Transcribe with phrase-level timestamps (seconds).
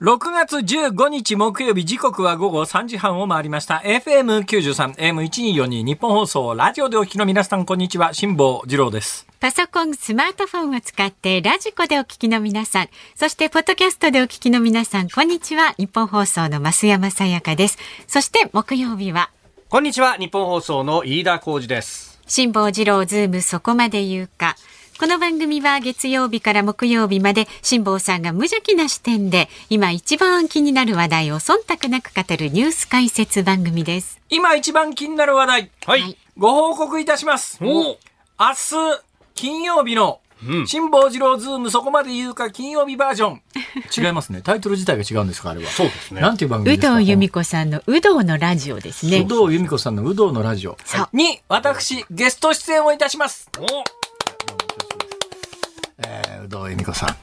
[0.00, 3.76] 6月15日木曜日時刻は午後3時半を回りました。
[3.84, 8.12] FM93、AM1242 ニッポン放送、ラジオでお聞きの皆さん、こんにちは。
[8.12, 9.24] 辛坊治郎です。
[9.38, 15.74] パソコン、スマートフォンを使ってラジコでお聞きの皆さん、そしてポッドキャストでお聞きの皆さん、こんにちは。
[15.78, 17.78] ニッポン放送の増山さやかです。
[18.08, 19.30] そして木曜日は、
[19.68, 20.16] こんにちは。
[20.16, 22.20] ニッポン放送の飯田浩司です。
[22.26, 24.56] 辛坊治郎ズームそこまで言うか。
[24.98, 34.20] この番組は月曜日から木曜日まで辛坊さんが無邪気な視点で今一番気になる話題を忖度なく語るニュース解説番組です。
[34.30, 36.00] 今一番気になる話題、はい。
[36.02, 37.58] はいご報告いたします。
[37.62, 37.96] お明
[38.36, 39.02] 日、
[39.36, 40.18] 金曜日の、
[40.66, 43.42] 辛坊治郎ズームそこまで言うか金曜日バージョン。
[43.96, 44.42] 違いますね。
[44.42, 45.70] タイトル自体が違うんですか、あれは。
[45.70, 46.20] そうですね。
[46.20, 49.24] なんていう番組有ですか働由美子さんの有働のラジオですね有。
[49.28, 50.76] 働由美子さんの有働のラジオ
[51.12, 53.48] に私ゲスト出演をいたします。
[53.60, 54.83] おえー、
[56.44, 57.16] 有働由美子さん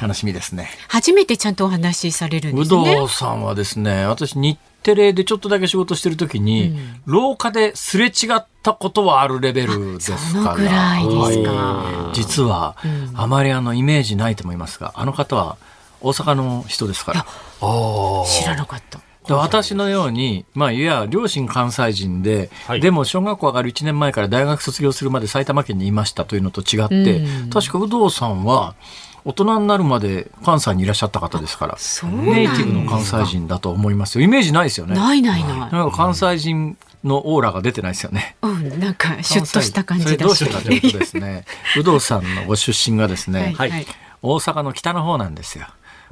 [0.00, 0.70] 楽しみですね。
[0.88, 2.84] 初めてちゃんとお話しされるんで有すね。
[2.84, 6.74] 働さんはですね、私日テレでちょっとだけ仕事してる時に、
[7.04, 10.18] 廊下ですれ違ったことはあるレベルですから。
[10.18, 11.52] そのぐらいですか。
[11.52, 12.76] はい実は、
[13.14, 15.58] あまりあのイメージないと思いますが、あの方は
[16.00, 17.26] 大阪の人ですから。
[18.26, 19.00] 知らなかった。
[19.26, 28.74] で私のように、まあ、いや、両親関西人で、はいでも小学校上がる1年前から大学卒業するまで埼玉県にいましたというのと違って、うん確か有働さんは、
[29.24, 31.78] 大人になるまで関西にいらっしゃった方ですから、
[32.24, 34.24] ネイティブの関西人だと思いますよ。
[34.24, 34.96] イメージないですよね。
[34.96, 35.58] ないないない。
[35.58, 38.36] なんか関西人のオーラが出てないですよね。
[38.42, 41.44] うん、なんかシュッとした感じだそれどうしてかというとですね、
[41.76, 43.86] 有働さんのご出身がですね、はいはい
[44.24, 45.66] 大阪の北の方なんですよ。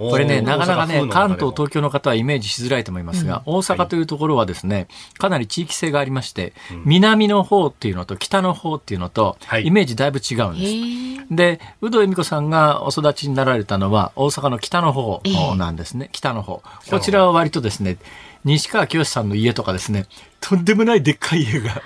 [0.08, 9.66] これね、なかなかね関東、東京の方はイメージしづらいと思いますが、大阪というところはですね、かなり地域性がありまして、南の方っていうのと北の方っていうのと、はい。
[9.66, 10.72] イメージだいぶ違うんへです。
[10.72, 11.34] ー。
[11.34, 15.56] で、有働由美子さんがお育ちになられたのは大阪の北の方ええ。
[15.56, 16.08] なんですね。
[16.12, 16.62] 北の方。
[16.90, 17.98] こちらは割とですね、
[18.44, 20.06] 西川きよしさんの家とかですね、
[20.40, 21.82] とんでもないでっかい家が。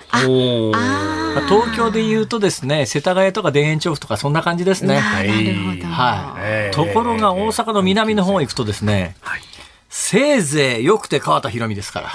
[1.49, 4.99] 東京で言うとですね、世田谷とか田園調布とかそんな感じですね。
[4.99, 5.93] あーなるほど。
[5.93, 6.41] はい。
[6.43, 9.17] えーところが大阪の南の方行くとですね、
[9.89, 12.11] せいぜい良くて川田博美ですから。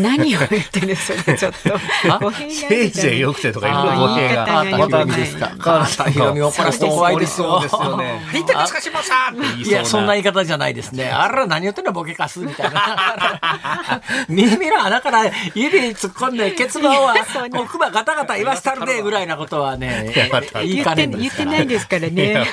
[0.00, 4.46] 何を言ってるそれちょっとせいぜい良くてとかいろいあーろ語弊が。
[4.46, 5.46] 川田博美言いですか。
[5.46, 7.46] 方が川田博美怒らすと怖いですよ。
[7.46, 8.20] そうですよね。
[8.34, 11.10] 見てますか、島さん言いや、そんな言い方じゃないですね。
[11.10, 14.02] あら、何言ってんの、ボケかすみたいな。
[14.28, 17.14] 耳の穴から指突っ込んで、ケツの方は、
[17.52, 21.46] 奥歯ガタガタ言わしたるで、ぐらいなことはね、言い言ってかねんですから。
[21.46, 22.46] 言ってないですからいね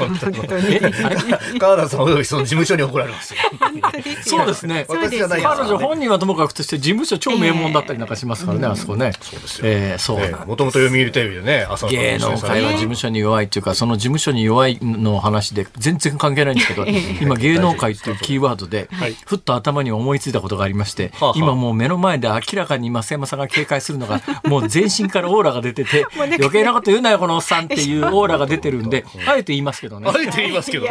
[1.87, 3.39] さんおよびその事務所に怒られますよ。
[4.25, 4.85] そうですね。
[4.87, 9.11] 私じゃないです彼女本人はともかくとして事務所超名門だったりなんかしますからね、あそこね。
[9.21, 9.47] そうで
[9.97, 10.19] すよ。
[10.19, 16.85] えもともと読売テレビでね、朝の芸能界は事務所に弱いっていうか、その事務所に弱いの話で全然関係ないんですけど、
[17.21, 18.89] 今芸能界っていうキーワードで、
[19.25, 30.09] ふっと頭に思いついたことがありまして今もう目の前で明らかに増山さんが警戒するのが、 もう全身からオーラが出てて、 余計なこと言うなよ、このおっさんっていうオーラが出てるんで、あえて言いますけどね。
[30.09, 30.13] あ。
[30.19, 30.85] えて言いますけど。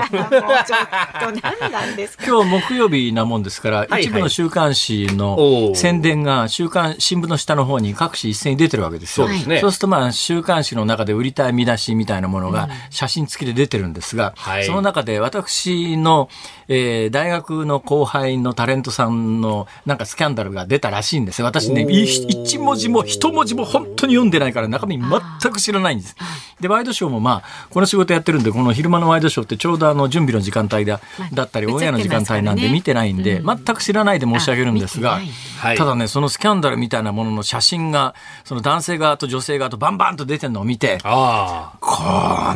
[2.27, 5.75] 今日木曜日なもんですから、はい一部の週刊誌おのー。
[5.75, 9.27] 宣伝が週刊、新聞の下の方に各紙一斉に出てるわけですよ。
[9.27, 9.61] そうですね。
[9.61, 14.65] そうするとまあ週刊誌の中で売りたい見出しみたいなものが写真付きで出てるんですが、はい。
[14.65, 16.29] その中で私の、
[16.75, 21.45] えー大学の後輩のタレントさんのなんかスキャンダルが出たらしいんですよ。
[21.45, 26.17] 私ね、い一文字も一文字も本当に読んでないから中身全く知らないんです。
[26.61, 31.01] で、ワイドショーもまあ、この仕事やってるんで、この昼間のワイドショーってちょうどあの準備の時間帯だ
[31.35, 35.21] だったり、オンエアの時間帯なんで見てないんで、全く知らないで申し上げるんですが
[35.77, 42.03] ただね、そのスキャンダルみたいなものの写真が、その男性側と女性側とバンバンと出てるのを見て、あこ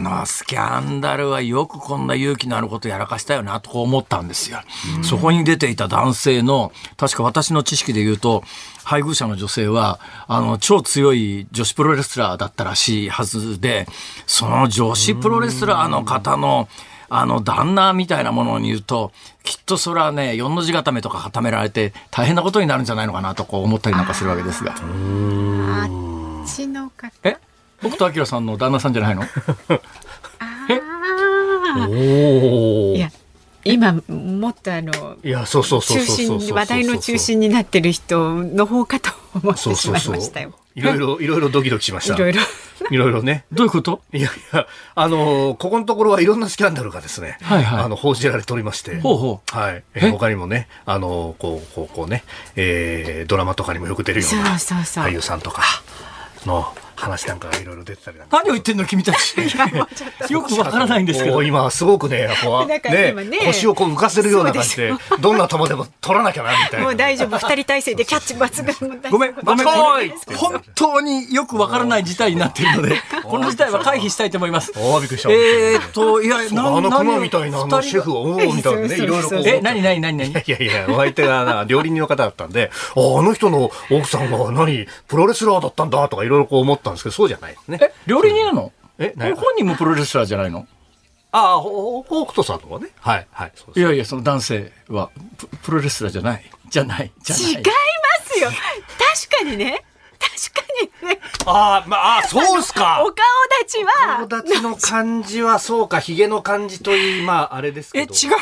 [0.00, 4.60] のスキャンダルはよくこんな勇気のあることやらかしたよなとこう思ったんですよ。
[5.02, 8.42] そこに出ていた男性の、確か私の知識で言うと、
[8.84, 13.86] 配偶者の女性は、あの、超強い女子プロレスラーだったらしいはずで、
[14.26, 16.68] その女子プロレスラーの方の、
[17.08, 19.12] あの、旦那みたいなものに言うと、
[19.44, 24.72] きっとそれはね、四の字固めとか固められて、大変なことになるんじゃないのかなとこう思ったりなんかするわけですが。
[24.72, 27.36] あっちの方え？
[27.82, 29.22] 僕とアキラさんの旦那さんじゃないの？
[30.38, 32.96] あおーいお。
[32.96, 33.10] や
[33.72, 40.54] 今もっとあのいや、そうそうそう話題の中心になってる人の方かと思ってしまいそうそうそうましたよ。。
[40.74, 42.14] いろいろ、 いろいろドキドキしました。
[42.14, 42.42] いろいろ。
[42.90, 43.44] いろいろね。
[43.52, 44.02] どういうこと？
[44.12, 49.00] いやいや、あのーここのところはいろんなスキャンダルがですね、はいはいあの、報じられておりまして。
[49.00, 49.82] ほうほはい。
[49.94, 50.06] え？
[50.06, 52.22] え他にもね、あのーこう、こう、こうね、
[52.56, 55.62] えードラマとかにもよく出るようなそうそうそう俳優さんとか
[56.44, 58.38] の、話なんかがいろいろ出てたりなんか。
[58.38, 59.36] 何を言ってんの君たち。
[60.32, 61.42] よくわからないんですけど。
[61.42, 66.86] 今すごくね、こうなんか今ね腰をこう浮かせるような感じでどんな球でも取らなきゃな、みたいな。
[66.86, 69.66] もう大丈夫二人体制でキャッチ抜群ごめん、ごめん、
[70.36, 74.72] 本当によくわからない事態になっているので、この事態は回避したいと思います。
[74.76, 75.30] おーびっくりした。
[75.30, 76.40] えーっと、いや、あ
[76.80, 79.42] の熊みたいなあのシェフおーみたいなね、いろいろこう。
[79.48, 80.30] え、何何何何？
[80.30, 87.78] いやいや、お相手がな料理人の方だったんで、ああの人の奥さんが何、プロレスラーだったんだとかいろいろこう思ったんですけど、そうじゃないですね。
[87.82, 88.72] え、料理人なの？
[88.98, 90.66] え何本人もプロレスラーじゃないの？
[91.32, 92.90] ああ、ほ北斗さんとかね。
[93.00, 93.80] はい、はい、そうです。
[93.80, 96.50] いやいや、その男性はププロレスラーじゃない。
[96.70, 97.12] じゃない。
[97.20, 97.44] じゃない。
[97.46, 97.62] 違いま
[98.24, 99.84] すよ確かにね
[100.18, 100.66] 確か
[101.02, 103.14] にねああ、まあ、そうっすかお顔
[103.62, 108.36] 立ちは顔立ちの感じはそうか、髭の感じといい、まあ、あれですえ、違うけど。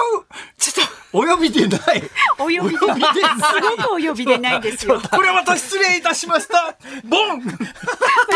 [0.58, 2.02] ちょっと、お呼びでない。
[2.38, 6.74] お呼びでお呼びでないすごくお呼びでないですよ これはまた失礼いたしました。
[7.04, 7.52] ボンま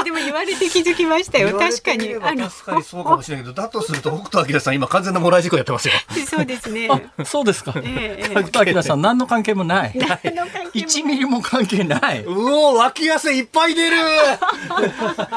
[0.01, 5.95] あ でも言われて気づきましたよ確かにあの確かにそうかもしれないけど、だとすると北斗晶さん今完全なもらい事故やってますよ。
[6.29, 6.89] そうですね
[7.19, 7.73] あ、そうですか。
[7.77, 9.93] ええ角田明さん、何の関係もない。
[9.95, 12.23] 何の関係も1ミリも関係ない。
[12.23, 13.97] うおー、脇汗いっぱい出る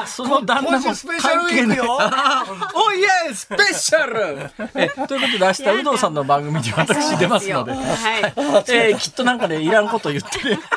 [0.06, 1.98] その旦那もスペシャルウィークよ
[2.74, 7.82] おいえスペシャルえということで明日有働さんの番組に私出ますので、はい。
[7.84, 10.58] えーきっとなんかねいらんこと言ってね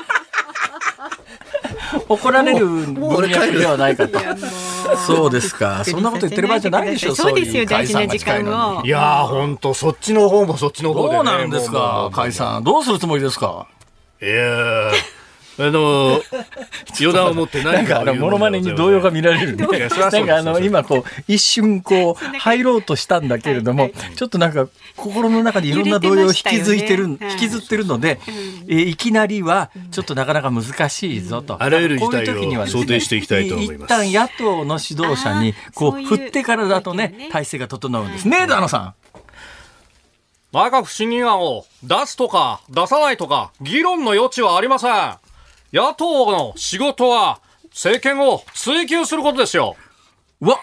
[2.09, 4.19] 怒られる文脈ではないかと。
[5.07, 5.83] そうですか。
[5.83, 8.83] そんなこと言ってる場合じゃないでしょそうですよ大事な時間を。
[8.85, 11.15] いやー、ほんと、そっちの方もそっちの方で、ね。
[11.15, 12.63] どうなんですか解散。
[12.63, 13.67] どうするつもりですか？
[14.21, 14.91] いやー、
[15.57, 16.21] あの、
[16.99, 20.27] 予断を持ってなん何かを言うかあのモノマネに動揺が見られるんで、いやそりゃそうです。
[20.27, 28.19] なんかあの今こう一瞬こう 入ろうとしたんだけれどもはい、ちょっとなんか心の中でいろんな動揺を引きずいてる、引きずってるので、
[28.67, 31.61] えーいきなりはちょっとなかなか難しいぞと。
[31.61, 33.93] あらゆる事態をこういう時にはですね想定していきたいと思います。
[33.93, 37.29] 一旦野党の指導者にこう振ってからだとねね。
[37.31, 38.27] 体制が整うんです。
[38.27, 38.37] ね。
[38.37, 38.93] ねえ、ダノさん。
[40.51, 45.15] 内閣不信任案を出すとか出さないとか議論の余地はありません。
[45.75, 47.41] 野党の仕事は
[47.71, 49.75] 政権を追及することですよ。
[50.39, 50.57] うわ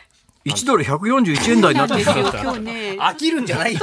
[0.44, 3.80] 1ドル141円台になってるですよ今日ね飽きるんじゃないよ。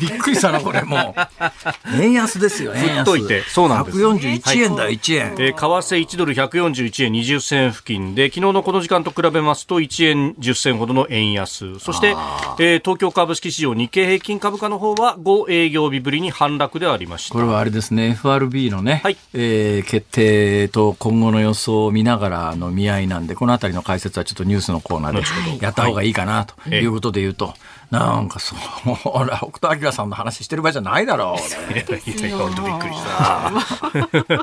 [0.00, 1.20] びっくりしたな、これもう。
[2.02, 3.04] 円安ですよ、円安。
[3.04, 5.34] といてそうなんです141円だ、1円。
[5.38, 11.78] えー為替1ドル141円20銭付近で、昨日のこの時間と比べますと1円10銭ほどの円安。
[11.78, 12.16] そして、
[12.58, 17.34] えー東京株式市場日経平均株価の方は5営業日ぶりに反落でありました。
[17.34, 27.54] これはあれですね、FRB のね、はいえー決定と今後の予想を見ながらの見合いなんで、このあたりの解説はちょっとニュースのコーナーでやった方がいいかなということで言うと、
[27.90, 28.58] なんかそう、
[28.94, 31.72] ほら、北斗晶さんの話してる場合じゃないだろう。
[31.72, 33.02] いやいや、本当びっくりし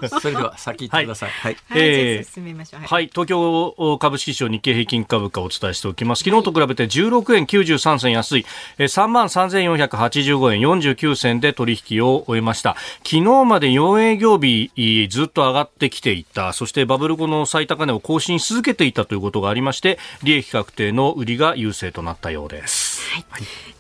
[0.10, 0.20] た。
[0.22, 1.30] それでは先行ってください。
[1.30, 1.58] はい。
[1.70, 2.80] はい、えー進めましょう。
[2.80, 6.24] はいはい、東京株式市場日経平均株価をお伝えしておきます。
[6.24, 8.46] 昨日と比べて16円93銭安い、
[8.78, 12.76] えー3万3485円49銭で取引を終えました。
[13.04, 23.04] 昨日まで4営業日いずっと上がってきていた、そしてバブル後の最高値を更新し続けていたということがありまして、利益確定の売りが優勢となったようです。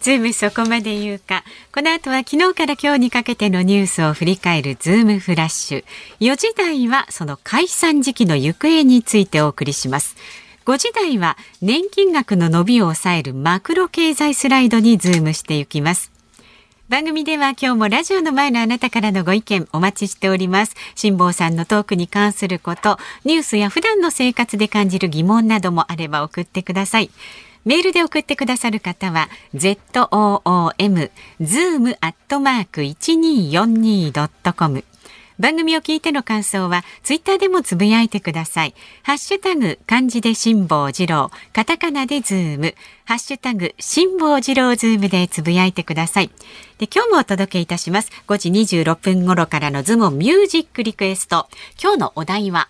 [0.02, 1.44] ズームそこまで言うか。
[1.74, 5.84] この後は昨日から今日にかけてのニュースを振り返るズームフラッシュ。
[6.20, 10.16] 4時台はその解散時期の行方についてお送りします。
[10.66, 16.14] 5時台は年金額の伸びを抑えるマクロ経済スライドにズームしていきます。
[16.90, 20.76] 番組では今日もラジオの前のあなたからのご意見お待ちしております。
[20.96, 27.10] 辛坊さんのトークに関すること、ニュースや普段の生活で感じる疑問などもあれば送ってください。
[27.66, 31.10] メールで送ってくださる方は zoom
[31.42, 34.84] zoom アットマーク 1242.com
[35.40, 38.76] 番組を聞いての感想はツイッターでもつぶやいてください。
[39.02, 46.30] ハッシュタグ漢字で辛坊治郎、カタカナでズーム、ハッシュタグ辛坊治郎ズームでつぶやいてください。
[46.78, 48.12] で今日もお届けいたします。
[48.28, 48.50] 5時
[48.82, 51.50] 26分頃からのズームオンミュージックリクエスト。
[51.82, 52.70] 今日のお題は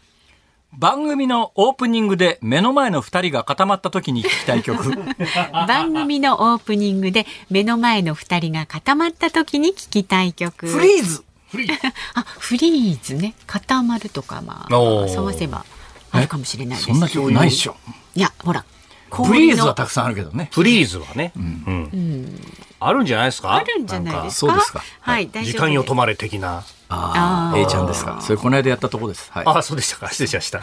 [0.78, 4.92] 番組のオープニングで目の前の二人が固まった時に聞きたい曲。
[5.68, 10.68] 番組のオープニングで目の前の二人が固まった時に聞きたい曲。
[10.68, 11.24] フリーズ
[12.16, 13.36] あ、フリーズね。
[13.46, 15.66] 固まるとか、まあ、探せば
[16.12, 16.88] あるかもしれないです。
[16.90, 17.76] そんな曲ないっしょ。
[18.16, 18.66] いや、ほら。
[19.12, 20.50] フリーズはたくさんあるけどね。
[20.52, 22.42] フリーズはね、うん
[22.88, 23.54] あるんじゃないですか？
[23.54, 24.52] あるんじゃないですか？
[24.52, 26.64] そうですかはい、大丈夫です時間よ止まれ的な。
[26.96, 28.20] ああ、A ちゃんですか。
[28.22, 29.32] それこの間やったとこです。
[29.32, 29.44] はい。
[29.48, 30.10] あ、そうでしたか。
[30.10, 30.62] 失礼しました。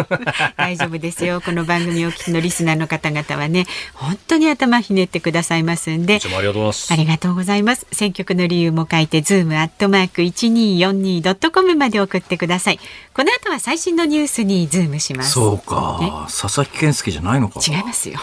[0.56, 1.42] 大丈夫ですよ。
[1.42, 6.18] この番組を聞きのリスナーの方々はね、本当に頭ひねってくださいますんで。
[6.24, 6.92] ありがとうございます。
[6.94, 7.86] ありがとうございます。
[7.92, 12.80] 選曲の理由も書いて、ズームアットマーク一二四二ドットコムまで送ってください。
[13.12, 15.32] この後は最新のニュースにズームします。
[15.32, 16.26] そうか。
[16.30, 17.60] 佐々木健介じゃないのか。
[17.66, 18.18] 違いますよ。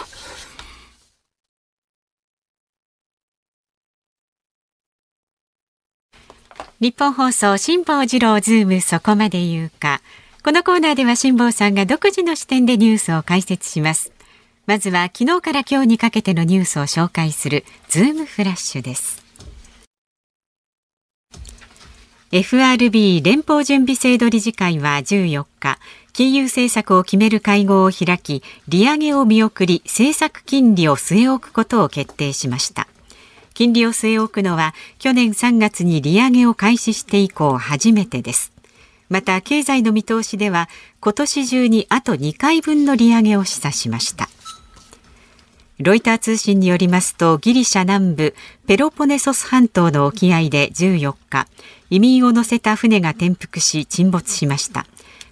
[6.83, 10.01] ニッポン放送辛坊治郎ズームそこまで言うか。
[10.43, 14.11] このコーナーでは辛坊さんが独自の視点でニュースを解説します。
[14.65, 19.23] まずは昨日から今日にかけてのニュースを紹介するズームフラッシュです。
[22.33, 25.79] FRB 連邦準備制度理事会は14日、
[26.11, 32.89] 金融政策を決める会合を開き、利上げを見送り、政策金利を据え置くことを決定しました。
[33.53, 38.51] 金利を据え置くのは去年3月に利上げを開始して以降初めてです。
[39.09, 40.69] また経済の見通しでは
[40.99, 44.29] 今年中にあと2回分の利上げを示唆しました。
[45.79, 48.35] ロイター通信によりますとギリシャ南部
[48.67, 51.47] ペロポネソス半島の沖合で14日
[51.89, 54.85] 移民を乗せた船が転覆し沈没しました。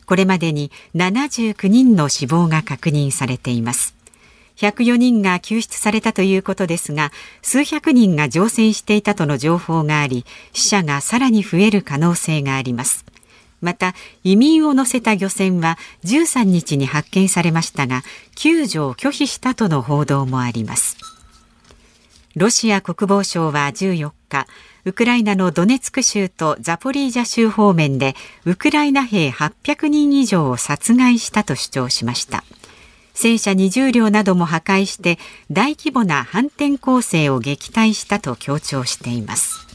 [0.06, 4.01] これまでに79人の死亡が確認されています。
[4.62, 13.06] 104人が救出されたということですが数百人が乗船していたとの情報があり死者がさらに増える可能性があります。
[13.60, 18.04] また移民を乗せた漁船は13日に発見されましたが
[18.36, 20.98] 救助を拒否したとの報道もあります。
[22.36, 24.48] ロシア国防省は14日
[24.86, 28.16] ウクライナのドネツク州とザポリージャ州方面で
[28.46, 32.44] ウクライナ兵800人以上を殺害したと主張しました。
[33.14, 35.20] 戦車20両なども破壊して
[35.52, 39.68] 大規模な反転攻勢を撃退したと強調しています。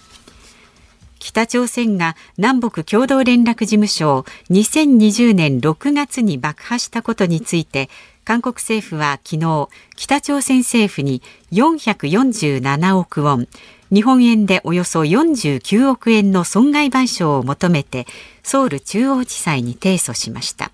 [1.18, 7.90] 北朝鮮が南北共同連絡事務所を2020年6月に爆破したことについて
[8.24, 13.48] 韓国政府は昨日北朝鮮政府に447億ウォン
[13.92, 18.06] 日本円でおよそ49億円の損害賠償を求めて
[18.42, 20.70] ソウル中央地裁に提訴しました。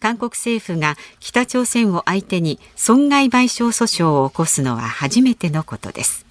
[0.00, 6.26] 韓国政府が北朝鮮を相手に損害賠償訴訟を起こすのは初めてのことです。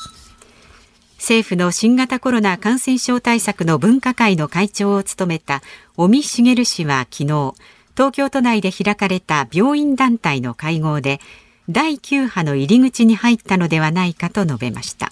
[1.17, 5.63] 政府の新型コロナ感染症対策の分科会の会長を務めた
[5.98, 7.53] 尾身茂氏は昨日
[7.95, 11.19] 東京都内で開かれた病院団体の会合で
[11.67, 15.12] 第9波の入り口に入ったのではないかと述べました。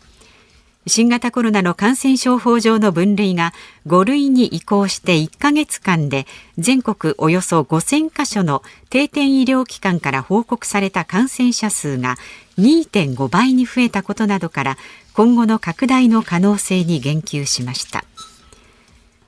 [0.85, 3.53] 新型コロナの感染症法上の分類が
[3.87, 6.25] 5類に移行して1ヶ月間で
[6.57, 12.17] 全国およそ5000カ所の定点医療機関から報告された感染者数が
[12.57, 14.77] 2.5倍に増えたことなどから
[15.13, 18.03] 今後の拡大の可能性に言及しました。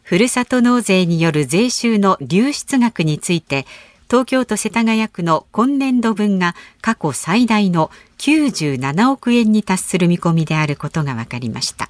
[0.03, 3.65] ふるさと納税による税収の流出額について
[4.07, 11.89] 東京都世田谷区の今年度分が過去最大の97億円に達する見込みであることが分かりました。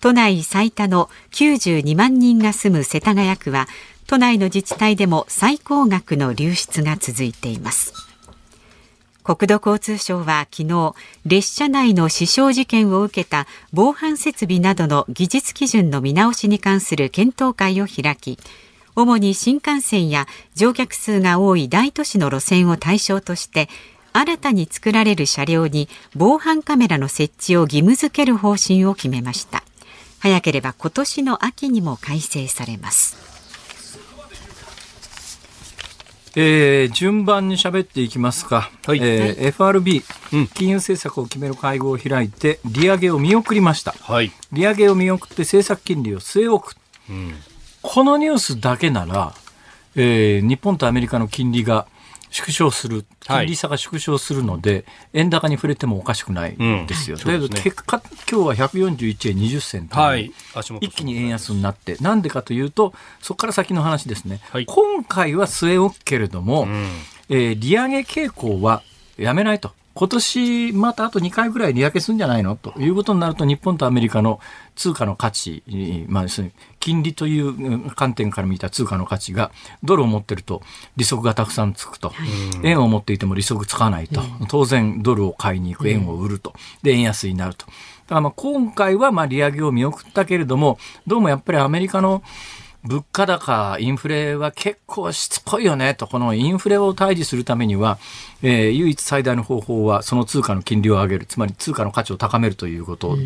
[0.00, 3.68] 都内最多の92万人が住む世田谷区は
[4.06, 7.92] 都内の自治体でも最高額の流出が続いています。
[9.22, 10.94] 国土交通省は昨日
[11.26, 18.38] 列車内の死傷事件を受けた防犯設備などの技術基準の見直しに関する検討会を開き
[19.00, 23.68] 主に新幹線や乗客数が多い大都市の路線を対象として
[24.12, 29.62] 新たに作られる車両に防犯カメラの設置を義務付ける方針を決めました。
[30.18, 33.30] 早ければ今年の秋にも改正されます。
[36.36, 39.00] えー、順番に喋っていきますか、はい。
[39.02, 46.76] えー、FRB、うん、金融政策を決める会合を開いて利上げを見送りました、はい、利上げを見送って政策金利を据え置く、
[47.08, 47.34] うん、
[47.82, 49.34] このニュースだけなら、
[49.96, 51.86] えー、日本とアメリカの金利が
[52.30, 54.84] 縮小する、金利差が縮小するので、はい、
[55.14, 56.86] 円高に触れてもおかしくないん。
[56.86, 57.16] ですよ。
[57.18, 60.32] うん、だけど、結果、今日は141円20銭と、はい、
[60.80, 64.40] 一気に円安になって、なんでかというと、そこから先の話ですね。
[64.50, 66.86] はい、今回は据え置くけれども、うん、
[67.30, 68.82] えー、利上げ傾向は
[69.16, 69.72] やめないと。
[69.92, 72.54] 今年またあと2回ぐらい利上げするんじゃないの？
[72.54, 74.40] ということになると日本とアメリカの
[74.80, 75.62] 通貨の価値、
[76.08, 76.26] まあ、
[76.78, 80.62] 金利という観点から見た通貨の価値がドルを持ってると
[80.96, 82.14] 利息がたくさんつくと、
[82.62, 86.54] 円を持っていても利息つかないと、当然ドルを買いに行く円を売ると。
[86.82, 87.66] で円安になると。
[87.66, 92.22] だからまあ今回はまあ利上げを見送ったけれどもどうもやっぱりアメリカの
[92.82, 97.98] 物価高、インフレは結構しつこいよねと、このインフレを退治するためには、
[98.42, 103.18] えー、唯一最大の方法はその通貨の金利を上げる、つまり通貨の価値を高めるということ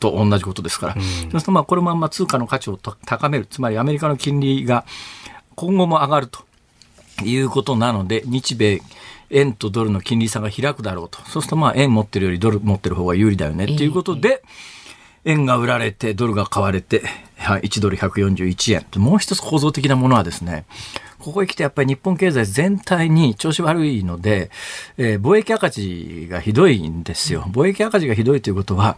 [0.00, 4.84] と同じことですから、うん、そうするとまあこのまま通貨の価値を高める、つまりアメリカの金利が
[5.54, 6.44] 今後も上がると
[7.24, 8.82] いうことなので、日米、
[9.30, 11.18] 円とドルの金利差が開くだろうと。
[11.22, 14.42] そうするとまあ円持ってるよりドル持ってる方が有利だよねっていうことで、
[15.24, 17.02] 円が売られてドルが買われて、
[17.36, 19.02] はい、1ドル141円。
[19.02, 20.64] もう一つ構造的なものはですね、
[21.18, 24.50] ここへ来てやっぱり日本経済全体に調子悪いので、
[24.96, 27.42] えー、貿易赤字がひどいんですよ。
[27.48, 28.96] 貿易赤字がひどいということは、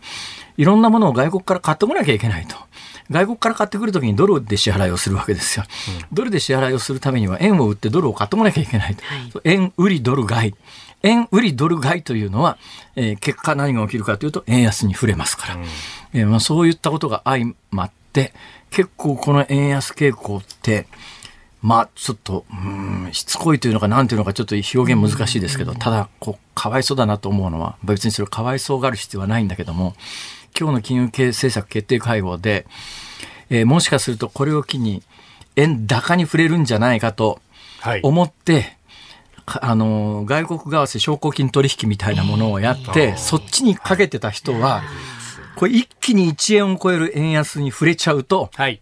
[0.57, 2.57] いろんなものを外国から買ってこなきゃいけないと。
[3.11, 5.65] 外国から買ってくるときにドルで支払いをするわけですよ、
[6.01, 10.55] うん、ドルで支払いをするためには円を売ってドルを買ってこなきゃいけないと、はい、円売りドル買い。
[11.05, 12.59] 円売りドル買いというのは、
[12.95, 15.65] えー、結果何が起きるかというと円安に触れますから、うん、
[16.15, 18.33] えー、まあ、そういったことが相まって
[18.71, 20.87] 結構この円安傾向って
[21.63, 22.55] まあ、ちょっと、う
[23.09, 29.95] ん、しつこいというのか、なんていうのか、ちょっと表現難しいですけど、ただ、こう、かわいそうだなと思うのは、別にそれかわいそうがある必要はないんだけども、
[30.59, 32.67] 今日の金融政策決定会合で、
[33.49, 35.03] えー、もしかするとこれを機に
[35.57, 37.41] 円高に触れるんじゃないかと
[38.03, 38.77] 思って、
[39.47, 44.83] はい、あの外国為替証拠金取引みたいなものをやって、そっちにかけてた人は、
[45.57, 48.81] これ一気に1円を超える円安に触れちゃうと、はい。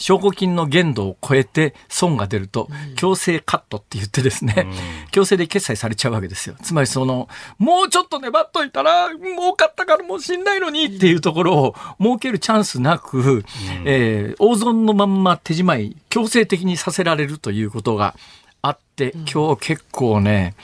[0.00, 4.66] 証拠金の限度を超えて損が出ると、強制カットって言ってですね、
[5.10, 6.56] 強制で決済されちゃうわけですよ。
[6.62, 13.44] つまりその、もうちょっと粘っといたら、儲かったからもうしんないのにっていうところを設けるチャンスなく、
[13.84, 18.14] えー、大損のまんま手仕まい、強制的にさせられるということが
[18.62, 20.54] あって、今日結構ね、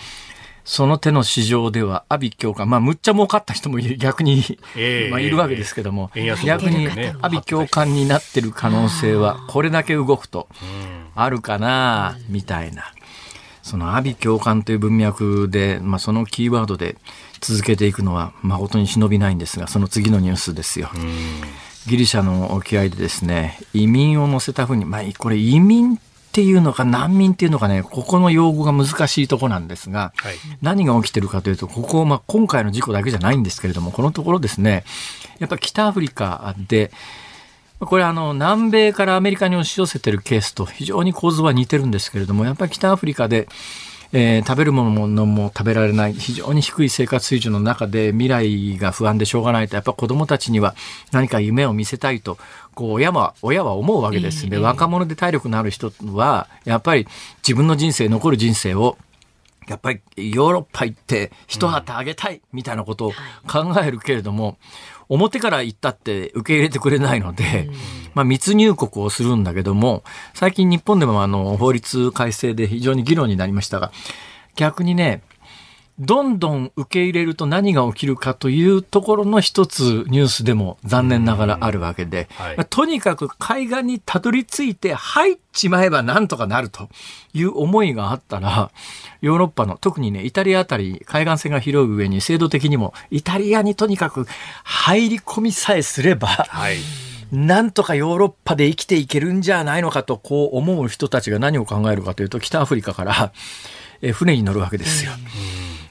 [0.67, 6.89] その手の市場では、阿鼻教官、まあ、むっちゃ儲かった人も 逆に、えー、まあ、いるわけですけども、えー、逆に
[7.23, 10.49] 阿鼻教官になってる可能性は、これだけ動くと、
[11.15, 12.93] あるかな、みたいな。
[13.63, 16.97] その阿鼻教官という文脈で、まあ、そのキーワードで
[17.41, 20.91] 続けていくのは、誠に忍びないんですが、その次のニュースですよ。
[21.87, 26.01] ギリシャの沖合でですね、移民を乗せたふうに、まあ、これ移民
[26.37, 34.85] っていうのか難民っていうのかね、ここの用語が難しいとこなんですが、はい、何が起きてるかというと、ここ、まあ、今回の事故だけじゃないんですけれども、このところですね、
[35.39, 36.91] やっぱり北アフリカで、
[37.81, 43.49] これあの南米からアメリカに押し寄せてるケースと非常に構図は似てるんですけれども、やっぱり北アフリカで、
[44.19, 50.75] えー、食べるものも食べられない非常に低い生活水準の中で未来が不安でしょうがないとやっぱ子どもたちには
[51.13, 52.39] 何か夢を見せたいと
[52.75, 57.07] こう親は親は思うわけですで、若者で体力のある人はやっぱり
[57.47, 58.97] 自分の人生残る人生を
[59.69, 63.13] やっぱりヨーロッパ行って一旗あげたいみたいなことを
[63.47, 64.57] 考えるけれども、
[65.09, 67.71] 表から行ったって受け入れてくれないので、
[68.15, 70.03] まあ、密入国をするんだけども、
[70.35, 73.93] 最近日本でもあの法律改正で非常に議論になりましたが、
[74.57, 75.23] 逆にね、
[75.99, 86.89] どんどん受け入れると何が起きるかというところの一つニュースでも残念ながらあるわけで、はい、とにかく海岸にたどり着いて入っちまえばなんとかなると
[87.33, 88.71] いう思いがあったら、
[89.23, 94.27] ヨーロッパの特にね、イタリアあたり海岸線が広い上に制度的にもイタリアにとにかく
[94.65, 96.77] 入り込みさえすれば、はい。
[97.33, 103.33] なんとかヨーロッパで生きていけるんじゃないのかとこう思う人たちが何を考えるかというと北アフリカから
[104.13, 105.13] 船に乗るわけですよ。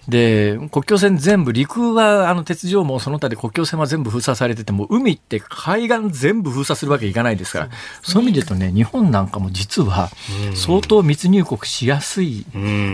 [0.08, 7.70] で、国境線全部、陸はあの鉄条もその他で国境線は全部封鎖されてても、海って海岸全部封鎖するわけいかないですから、
[8.04, 10.10] そういう意味で言うとね、日本なんかも実は
[10.54, 12.46] 相当密入国しやすい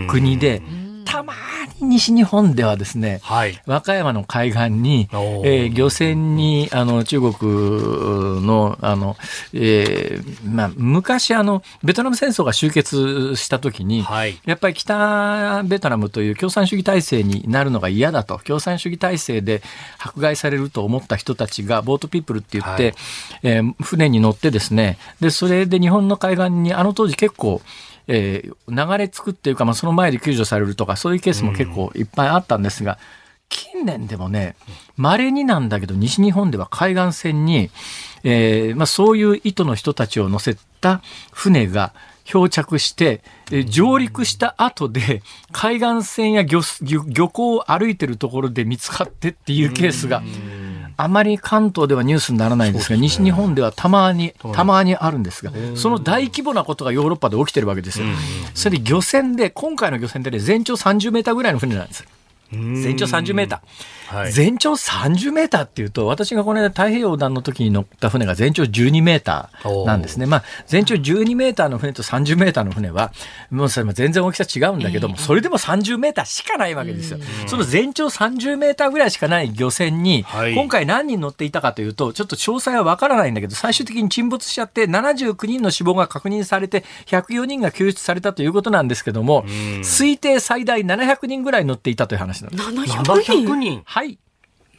[0.08, 0.62] 国で、
[1.04, 1.34] たま
[1.80, 9.16] に西日本ではですね、はい、和歌山の海岸に、えー、漁船にあの中国のあの、
[9.52, 18.40] えーまあ、昔あのベトナム戦争が終結した時に、はい、やっぱり北ベトナムという共産主義体制になるのが嫌だと。
[18.44, 19.62] 共産主義体制で
[19.98, 22.94] 迫害されると思った人たちがボートピープルって言って、はい、
[23.42, 27.62] えー、船に乗ってですねでそれで日本の海岸にあの当時結構
[28.08, 32.98] えー、流れ着くっていうか、まあ、その前で救助されるとかそういうケースも結構いっぱいあったんですが、
[33.48, 34.56] 近年でもね
[34.96, 37.70] 稀になんだけど西日本では海岸線に、
[38.24, 41.92] えーまあ、そういう意図の人たちを乗せた船が
[42.24, 46.62] 漂着して、え上陸した後で海岸線や漁
[47.08, 50.22] 漁港を歩いてるところで見つかってっていうケースが。
[50.96, 58.06] あまり関東ではニュースにならないんですが、西日本ではたまに、たまにあるんですが、その大規模なことがヨーロッパで起きてるわけですよ。
[58.54, 62.06] それで漁船で、今回の漁船で、ね、全長30メーターぐらいの船なんです。
[62.50, 64.01] 全長30メーター。
[64.12, 70.26] はい全長30メーターっていうと、私がこの間太平洋横断の時に乗った船が全長12メーターなんですね。
[70.26, 73.12] まあ、全長12メーターの船と30メーターの船は、
[73.50, 77.18] もうそれも全然大きさ違うんだけども、それでも30メーターしかないわけですよ。
[77.46, 89.44] その全長30メーターぐらいしかない漁船に、はい今回何人乗っていたかというと、ちょっと詳細はわからないんだけど、最終的に沈没しちゃって、79人の死亡が確認されて、104人が救出されたということなんですけども、
[89.82, 92.64] 推定最大700人ぐらい乗っていたという話なんです。
[92.64, 93.62] 700 700人？
[93.62, 93.82] 人。
[94.02, 94.18] はい。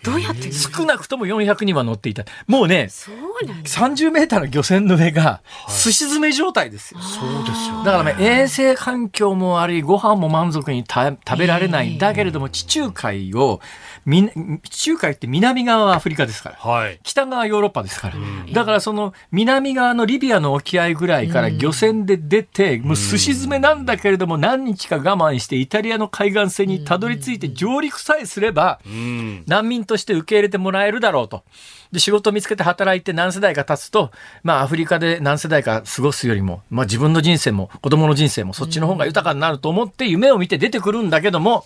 [0.04, 0.52] どうやって？
[0.52, 2.26] 少なくとも400人は乗っていた。
[2.46, 3.16] もうね、そう
[3.48, 7.00] なんだ30メーターの漁船の上が、すし詰め状態ですよ。
[7.00, 7.86] そうですよ。
[7.86, 11.98] だからね、衛生環境も悪い、ご飯も満足にた食べられない。
[11.98, 13.62] だけれども、地中海を、
[13.93, 16.56] み地中海って南側はアフリカですから。
[16.58, 17.00] はい。
[17.04, 18.16] 北側はヨーロッパですから。
[18.52, 29.44] だからその南側のリビアの沖合ぐらいから漁船で出て、もう寿司詰めなんだけれども何日か我慢してイタリアの海岸線にたどり着いて上陸さえすれば、うん。
[29.48, 31.44] 難民として受け入れてもらえるだろうと。
[31.92, 34.12] で、仕事を見つけて働いて何世代か経つと、
[34.44, 41.66] まあアフリカで何世代か過ごすよりも、まあ自分の人生も子供の人生もそっちの方が豊かになると思って夢を見て出てくるんだけども、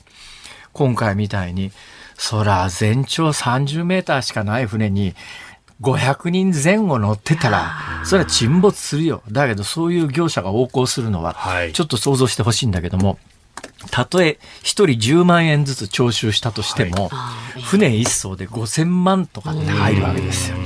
[0.74, 1.72] 今回みたいに、
[2.18, 5.14] そら全長30メーターしかない船に、
[5.82, 7.72] 500人前後乗ってたら、
[8.04, 9.22] それは沈没するよ。
[9.32, 13.20] だけどそういう業者が横行するのははい、ちょっと想像してほしいんだけども、
[13.92, 17.10] たとえ一人10万円ずつ徴収したとしても、
[17.64, 20.58] 船一艘で5000万とかって入るわけですよ。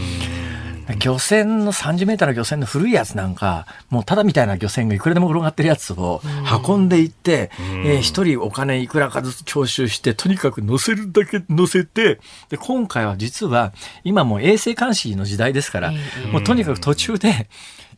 [1.00, 6.22] 漁船の30メーターの漁船の古いやつなんか、もうただみたいな漁船がいくらでも転がってるやつを
[6.68, 7.52] 運んでいって、
[7.86, 13.74] えー一人お金いくらかずつ徴収して、とにかく乗せるだけ乗せて、で、今回は実は、
[14.04, 15.94] 今もう衛星監視の時代ですから、
[16.32, 17.48] もうとにかく途中で、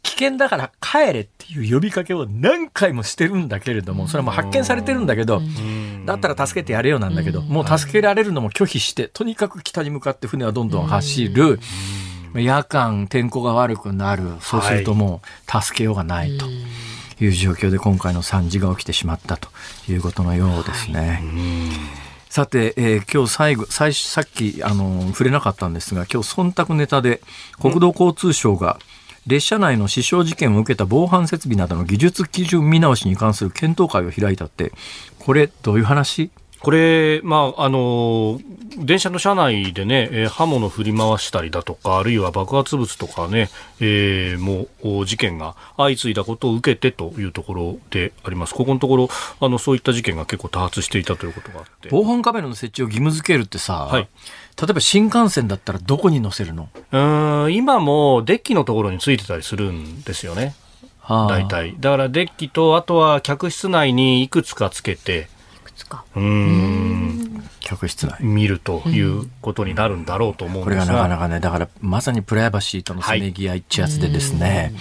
[0.04, 5.42] 危険だから帰れっていう呼びかけを何回もしてるんだけれども、それはもう発見されてるんだけど、
[6.06, 11.60] だったら助けてやれよなんだけど、もう助けられるのも拒否して、とにかく北に向かって船はどんどん走る。
[12.36, 14.24] 夜間天候が悪くなる。
[14.42, 16.46] そうするともう助けようがないと
[17.24, 19.50] いう状況で今回の惨事が起きてしまったと
[19.90, 21.24] いうことのようですね。
[22.30, 27.22] さて、えー今日最後、最初、さっき、あの、触れなかったんですが、今日、忖度ネタで、
[27.62, 28.80] 国土交通省が、
[29.28, 34.72] 列車内の死傷事件を受けた防犯設備などの技術基準見直しに関する検討会を開いたって、
[35.20, 36.32] これ、どういう話？
[36.64, 38.40] これ、まあ、あの、
[38.78, 43.50] 電車の車内でね、えー刃物振り回したりだとか、あるいは爆発物とかね、
[43.80, 48.56] えーもうお事件が相次いだことを受けてというところであります。
[48.56, 49.10] ここのところ、
[49.42, 51.90] あの、そういった事件が結構多発していたということがあって。
[51.92, 54.08] 防犯カメラの設置を義務付けるってさ、はい
[54.56, 56.70] 例えば新幹線だったらどこに乗せるの？
[56.92, 60.54] うーん、今もデッキのところについてたりするんですよね。
[61.00, 61.76] はあ大体。
[61.80, 65.28] だからデッキと、あとは客室内にいくつかつけて、
[65.94, 68.18] かうーん、客室内。
[68.22, 70.94] 見るということになるんだろうと思うんこれですが。
[70.94, 74.74] がなかなかね、だからまさにプライバシーとのせめぎ合いっちゅうやつでですね、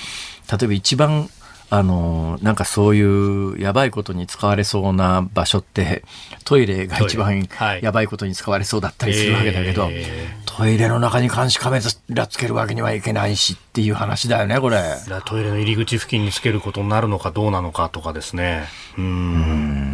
[0.51, 1.29] 例えば一番、
[1.71, 6.05] あの、なんかそういうやばいことに使われそうな場所って、
[6.45, 7.49] トイレが一番
[7.81, 14.77] やばいことに使われそうだったりするわけだけど、えトイレの中に監視カメラつけるわけにはいけないしっていう話だよね、これ。
[14.77, 18.65] だからトイレの入り口付近につけることになるのかどうなのかとかですね。
[18.99, 19.92] うーん。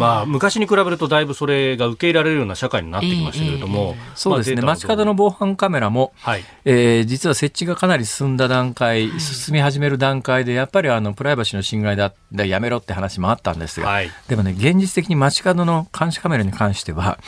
[0.00, 3.96] まあ、昔に比べるとだいぶそれが受け入れられるような社会になってきましたけれども。
[4.14, 5.14] そうですね、まあ街角の。
[5.14, 6.44] 防犯カメラも、はい。
[6.64, 17.18] えー実は設置がかなり進んだ段階、進み始める段階で、やっぱりあのプライバシーの侵害だ、だやめろって話もあったんですが、はいでもね、現実的に街角の監視カメラに関しては、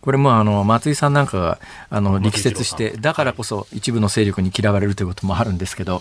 [0.00, 1.58] これもあの松井さんなんかが
[1.90, 6.00] あの力説して、だからこそ一部の勢力に嫌われるということもあるんですけど、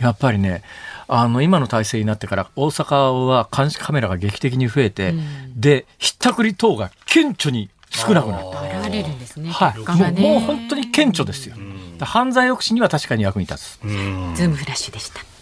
[0.00, 0.62] やっぱりね、
[1.08, 5.14] あの今の体制になってから大阪は監視カメラが劇的に増えて、
[5.56, 8.62] で、ひったくり等が顕著に少なくなった。
[8.62, 9.50] 現れるんですね。
[9.50, 11.56] はい、もうもう本当に顕著ですよ。
[12.00, 13.78] 犯罪抑止には確かに役に立つ。
[13.84, 15.33] うんズームフラッシュでした。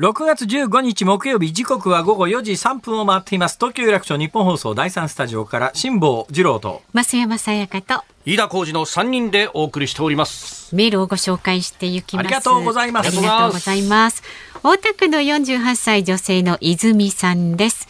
[0.00, 3.58] 6月15日木曜日時刻は午後4時3分を回っています。
[3.58, 6.80] 東京有楽町日本放送第3スタジオから辛坊治郎と。
[6.94, 10.74] 増山さやかと飯田浩二の3人でお送りしております。
[10.74, 12.24] メールをご紹介していきます。
[12.24, 14.22] ありがとうございますありがとうございます。
[14.62, 17.86] 大田区の48歳女性の泉さんです。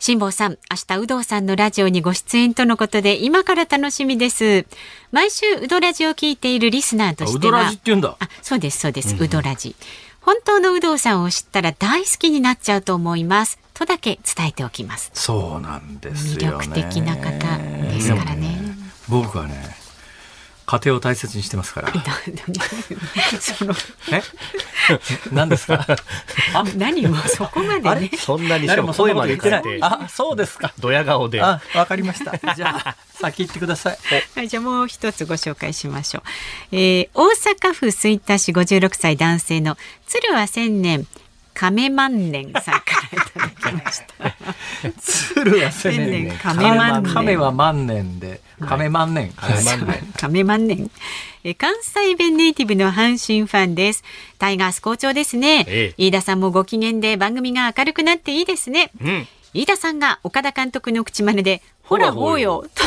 [0.00, 4.66] 辛坊さん、明日、有働さんのラジオにご出演とのことで、今から楽しみです。
[5.12, 7.38] 毎週、うどラジを聞いているリスナーとしては。
[7.38, 8.16] ウドラジって言うんだ。
[8.18, 9.76] あ、そうです、そうです、うどラジ。
[10.22, 13.58] 本当の有働さんを知ったら大好きになっちゃうと思います。
[13.74, 15.10] とだけ伝えておきます。
[15.14, 16.44] そうなんですね。
[16.46, 18.60] 力的な方ですからね。
[19.08, 19.76] 僕はね、
[20.72, 21.92] 家庭を大切にしてますから。
[23.40, 23.74] その
[24.10, 24.22] え？
[25.30, 25.84] 何ですか？
[26.54, 28.10] あ何もそこまでね。
[28.16, 30.72] そんなにしかも声まなこと言ってあ、そうですか。
[30.78, 31.42] ドヤ顔で。
[31.42, 32.54] あ、わかりました。
[32.54, 33.98] じゃあ、 先行ってください。
[34.34, 36.22] はい、じゃあもう一つご紹介しましょう。
[36.72, 41.06] えー、大阪府吹田市56歳男性の鶴は千年
[41.54, 44.92] 亀万年さんからいただきました。
[45.00, 49.32] 鶴は千千年年亀万年亀は万年で、亀万年。
[49.32, 50.90] 亀万年亀万年。
[51.44, 54.04] えー関西弁ネイティブの阪神ファンです。
[54.38, 55.64] タイガース好調ですね。
[55.68, 58.90] え飯田さんもご機嫌で番組が明るくなっていいですね。
[59.00, 59.26] うん。
[59.54, 62.84] 飯田さんが岡田監督の口真似で、ほらほうよ、と、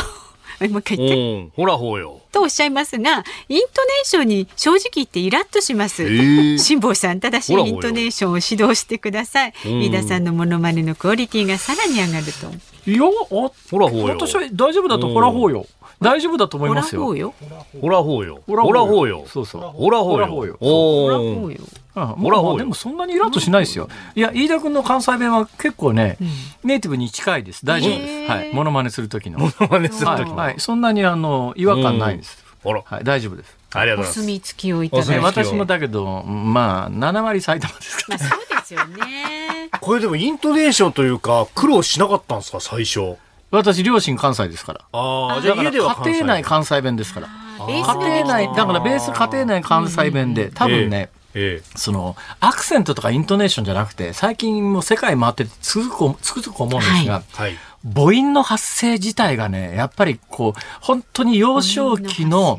[0.60, 1.52] もう一回言って。
[1.56, 2.20] ほらほうよ。
[2.32, 6.58] とおっしゃいますが、イントネーションに正直言ってイラッとします。
[6.58, 9.54] 辛坊さん、正しいイントネーションを指導してください。
[9.64, 10.26] 飯田さん。
[10.26, 12.90] のモノマネのクオリティがさらに上がると。
[12.90, 14.06] いや、あほらほうよ。
[14.08, 15.66] 私は大丈夫だと、ほらほうよ。
[16.00, 17.04] 大丈夫だと思いますよ。
[17.04, 17.34] ほうよ。
[17.80, 18.40] ほらほうよ。
[18.46, 19.24] ほらほらほうよ。
[19.26, 19.62] そうそう。
[19.62, 20.56] ほらほうよほらほうよ。
[20.60, 23.88] おほらほーうでもそんなにイラッとしないですよ。
[24.14, 26.18] いや、飯田君の関西弁は結構ね、
[26.62, 27.64] ネイティブに近いです。
[27.64, 28.30] 大丈夫です。
[28.30, 28.52] はい。
[28.52, 29.38] モノマネする時の。
[29.38, 30.54] モノマネするはい、ときはい。
[30.58, 32.44] そんなにあの、違和感ないです。
[32.62, 32.82] ほら。
[32.84, 33.56] はい、大丈夫です。
[33.74, 34.20] おありがとうございます。
[34.20, 35.18] 墨付きをいただいて。
[35.18, 39.70] 私もだけど、まあ、7割埼玉ですかあそうですよね。
[39.80, 43.16] これでもイントネーションというか、苦労しなかったんですか、最初。
[43.52, 43.58] ら。
[43.58, 44.80] 私、両親関西ですから。
[44.92, 47.28] ああ、じゃあだから家では家庭内関関西弁ですから。
[47.66, 57.56] ベース家庭内、だからベース家庭内関西弁で、多分ね、えその、アクセントとかイントネーションじゃなくて、最近もう世界回っててつくづくつくづく思うんですが、はえはい。
[57.94, 62.58] 母音の発声自体がね、やっぱりこう、本当に幼少期の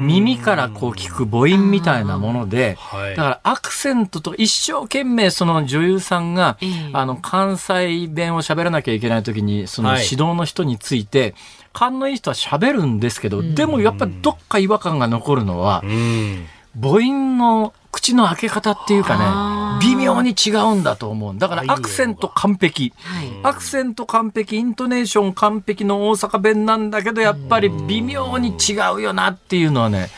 [0.00, 3.16] 耳からこう聞く母音みたいなもので、はい。
[3.16, 6.90] だからアクセントと一生懸命その女優さんが、ええ。
[6.92, 10.04] あの、関西弁を喋らなきゃいけない時に、そのはい。
[10.04, 11.34] 指導の人について、
[11.72, 16.46] 勘のいい人は喋るんですけど、でもやっぱりどっか違和感が残るのは、うん。
[16.76, 21.38] 母音の口の開け方っていうかね、微妙に違うんだと思う。
[21.38, 22.92] だからアクセント完璧。
[22.96, 23.28] はい。
[23.42, 30.10] アクセント完璧、イントネーション完璧の大阪弁なんだけど、やっぱり微妙に違うよなっていうのはね、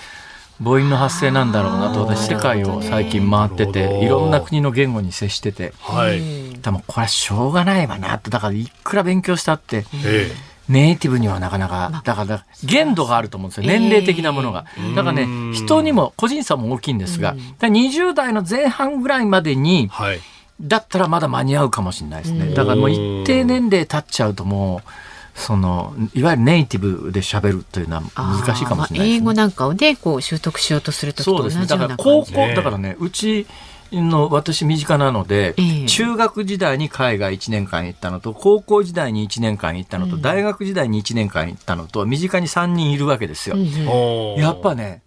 [0.62, 6.60] 母音の発声なんだろうなと、私世界を最近回ってて、いろんな国の言語に接してて、はい。
[6.60, 10.30] でもこれはしょうがないわなって、だからいくら勉強したって、え
[10.70, 13.66] ネイティブにはなかなか、だから限度があると思うんですよ。
[13.66, 14.64] 年齢的なものが。
[14.94, 20.20] だからね、人にも個人差も大きいんですが、だから20代の前半ぐらいまでにえ、はい。
[20.60, 22.54] だったらまだ間に合うかもしれないですね。
[22.54, 24.90] だからもう一定年齢経っちゃうともう、
[25.34, 29.20] その、いわゆるネイティブで喋るというのは難しいかもしれないですね。
[29.22, 31.66] まあ英語なんかをね、こう習得しようとするとそうですね。
[31.66, 32.24] だから高。
[32.24, 33.46] 校、だからね、うち
[33.92, 43.56] の私身近なので、ええ中学時代に海外1年間行ったのと、高校時代に1年間行ったのと、大学時代に1年間行ったのと、身近に3人いるわけですよ。
[43.56, 44.74] うんやっぱ。
[44.74, 45.02] ね、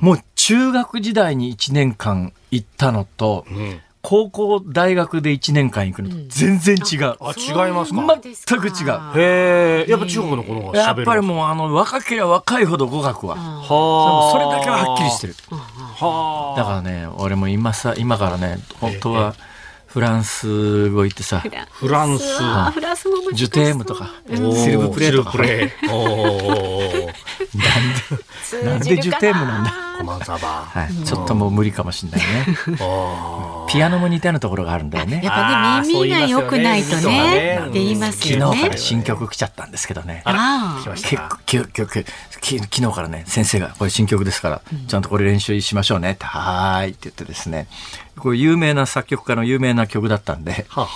[0.00, 3.80] もう中学時代に1年間行ったのと、うん。
[4.02, 7.16] 高校大学で1年間行くのと全然違う。
[7.20, 8.18] あ、違いますか？
[8.22, 9.20] 全く違う。
[9.20, 11.00] へえ、やっぱ中国の子の方が喋る。
[11.00, 13.36] やっぱりもうあの若ければ若いほど語学は。
[13.36, 15.34] はそれだけははっきりしてる。
[15.50, 19.34] はだからね、俺も今さ、今からね、本当は
[19.86, 22.24] フランス語行ってさ、フランス。
[22.40, 25.92] あフランスも難しそうジュテームとか、シルブプレーとか、シルブプレー。
[25.94, 27.10] おー。
[28.64, 29.89] なんでジュテームなんだ？
[30.00, 30.64] コマンサバ。
[30.64, 32.26] はい、ちょっともう無理かもしれないね。
[32.80, 35.20] あピアノも似たようなところがあるんだよね。
[35.22, 38.56] やっぱね耳が良くないとねって言います昨よね。
[38.56, 40.22] 日から新曲来ちゃったんですけどね。
[40.24, 41.08] ああ来ました。
[41.08, 42.04] 結構きき
[42.40, 47.66] きき昨日からね先生がこれ新曲ですから、ちゃんとこれ練習しましょうねってはーいって言ってですね。
[48.18, 50.88] これ有名な作曲家の有名な曲だったんではは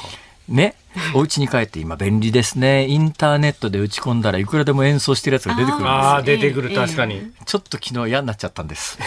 [0.48, 0.74] ね。
[1.14, 2.86] お家に帰って今便利ですね。
[2.86, 7.32] インターネットで打ち込んだらいくらでも演奏してるやつが出てくるんですあ出てくる、確かに。
[7.44, 8.98] ちょっと昨日嫌になっちゃったんです。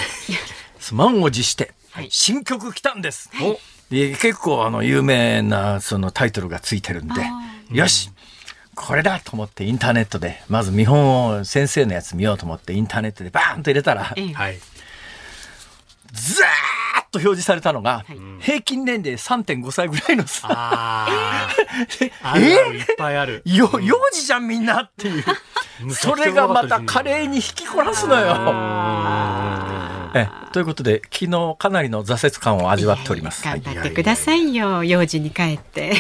[0.93, 1.73] 満を持して
[2.09, 7.13] 新曲来たんです、おで結構あの有名なそのタイトルがついてるんで
[7.71, 8.11] よし
[8.75, 14.33] これだと思ってインターネットでまず見本を先生のやつ見ようと思ってインターネットでバーンと入れたらええ。
[14.33, 14.59] はい。
[16.11, 16.45] ザ
[17.17, 18.05] と表示されたのが
[18.39, 20.47] 平均年齢3.5歳ぐらいのさ。
[20.49, 21.49] ああ。
[22.33, 23.41] あるある、いっぱいある。
[23.45, 25.23] よ幼児じゃんみんなっていう。
[25.93, 28.33] それがまた華麗に引きこなすのよ。
[30.17, 33.47] えということで昨日かなりの挫折感を味わっております。
[33.47, 35.93] はい頑張ってくださいよ幼児に帰って。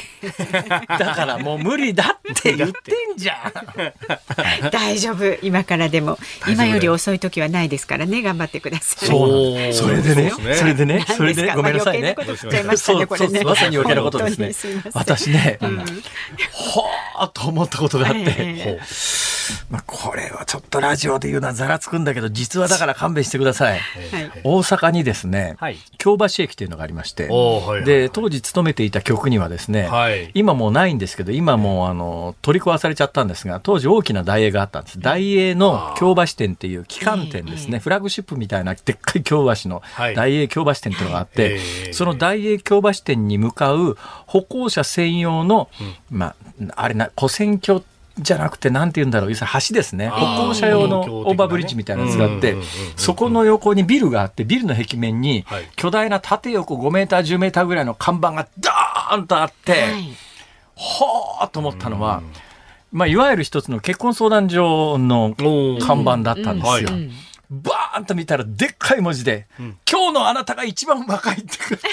[0.87, 4.69] だからもう無理だって言ってんじゃん。
[4.71, 6.17] 大丈夫今からでも。
[6.47, 9.09] 今より遅い時はないですからね頑張ってください。
[9.09, 10.55] そうそれでね、そうですね。
[10.55, 11.51] それでね、それ何ですか？
[11.51, 12.15] でごめんなさいね。
[12.15, 13.39] ねそうこれね。
[13.39, 14.37] そうまさに余計なことですね。
[14.37, 14.91] 本当にすいません。
[14.95, 15.59] 私ね、
[16.51, 18.63] ほーっと思ったことがあって、ええ。
[18.63, 18.79] ほう
[19.69, 23.79] まあ、これはちょっとラジオで言うのはざらつくんだけど、実はだから勘弁してください。
[23.79, 24.31] はい。
[24.43, 25.77] 大阪にですね、はい。
[25.97, 30.31] 京橋駅というのがありまして、はいはいで、当時勤めていた局にはですね、はい。
[30.33, 34.99] 今もうないんですけど、今もうあの、取り壊されちゃったんですが、当時大きな大英があったんです。
[34.99, 40.15] 大英の京橋店っていう旗艦店ですね、フラッグシップみたいなでっかい京橋のはい。
[40.15, 45.69] 大英京橋店っていうのがあって、ええその大英京橋店に向かう歩行者専用の、
[46.09, 46.35] まあ、
[46.75, 47.83] あれな、古線橋
[48.19, 50.09] じゃなくて、なんて言うんだろう、要するに橋ですね。
[50.09, 55.69] 歩行者用のオーバーブリッジみたいなやつがあってうんうんうんうん、そこの横にビルがあって、ビルの壁面にはい。
[55.75, 60.27] 巨大な縦横5メーター、10メーターぐらいの看板がダーンとあって、はい。
[60.75, 62.21] ほーと思ったのは、
[62.91, 65.35] まあ、いわゆる一つの結婚相談所の
[65.79, 66.89] 看板だったんですよ。
[66.89, 67.09] はい。
[67.49, 69.47] バーンと見たらでっかい文字で、
[69.89, 71.87] 今日のあなたが一番若いって書いて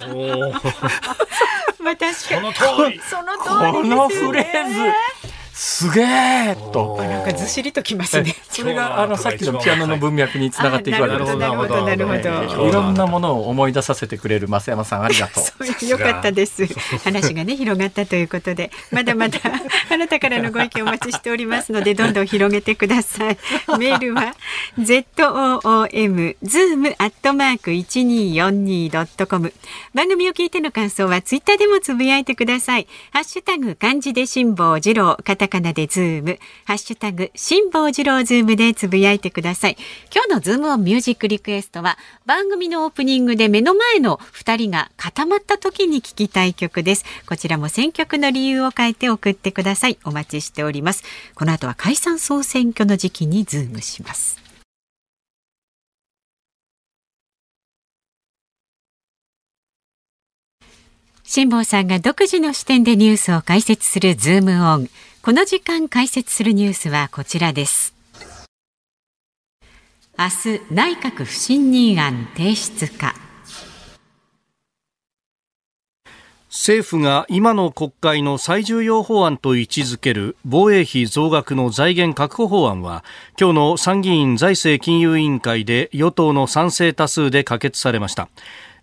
[0.00, 0.06] あ
[1.80, 2.14] まあ確かに。
[2.18, 3.00] その通り。
[3.00, 3.88] そのこ通りですよね。
[3.88, 5.25] のフレーズ、
[5.58, 6.98] すげえと。
[6.98, 8.36] なんかずしりときますね。
[8.50, 15.40] それがあのさっきのピアノの文脈につながっていくわけですあなるほどなるほどなるほどいろんなものを思い出させてくれる増山さんありがと
[15.82, 15.88] う。
[15.88, 16.66] よかったです。
[17.02, 19.38] 話がね広がったということで、まだまだ
[19.90, 23.38] あなたからのご意見お待ちしておりますので、どんどん広げてください。
[23.78, 24.34] メールは
[24.78, 29.54] z o o m zoom アットマーク一二四二ドットコム。
[29.94, 32.86] 番組を聞いての感想はツイッターでもつぶやいてください。
[33.10, 39.76] ハッシュタグ漢字で辛坊治郎、カタカナでズーム、ハッシュタグ辛坊治郎ズームでつぶやいてください。
[40.14, 47.04] 今日のズームオンミュージックリクエストは番組のオープニングで目の前の二人が固まった時に聴きたい曲です。
[47.28, 49.98] こちらも選曲の理由を書いて送ってください。
[50.04, 51.04] お待ちしております。
[51.34, 54.46] この後は解散総選挙の時期にズームします。
[61.28, 64.88] 辛坊さんが独自の視点でニュースを解説するズームオン。
[65.26, 67.96] この時間解説するニュースはこちらです。
[70.16, 73.12] 明日内閣不信任案提出か。
[76.48, 83.02] 政府が今の国会の最重要法案と位置づける防衛費増額の財源確保法案は
[83.38, 88.28] 今日の参議院財政金融委員会で与党の賛成多数で可決されました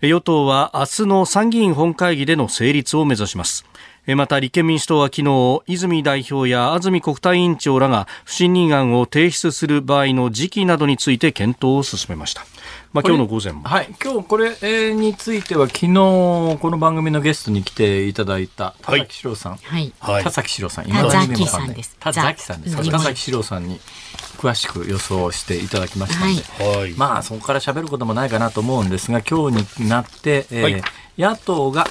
[0.02, 3.66] 与党は明日の参議院本会議での成立を目指します
[4.06, 12.46] また立憲民主党は昨日泉代表や安住国対委員長らが不信任案を提出する場合の時期などについて検討を進めました。
[12.92, 13.64] まあ、今日の午前も。
[13.64, 19.94] はい、今日これについては昨日この番組のゲストに来ていただいた田崎史郎さん、はい。
[20.00, 20.24] はい。
[20.24, 21.98] 田崎史郎さん、田崎未だにメモがねさんです。
[22.00, 22.44] 田崎。
[22.44, 22.92] さんです。
[22.92, 23.20] 田崎。
[23.20, 23.80] 史郎さんに
[24.38, 26.26] 詳しく予想していただきました
[26.64, 26.94] ので、はい。
[26.94, 30.84] まあそこから喋ることもないかなと思うんですが、今日になって、えーはい。
[31.18, 31.88] 野党が、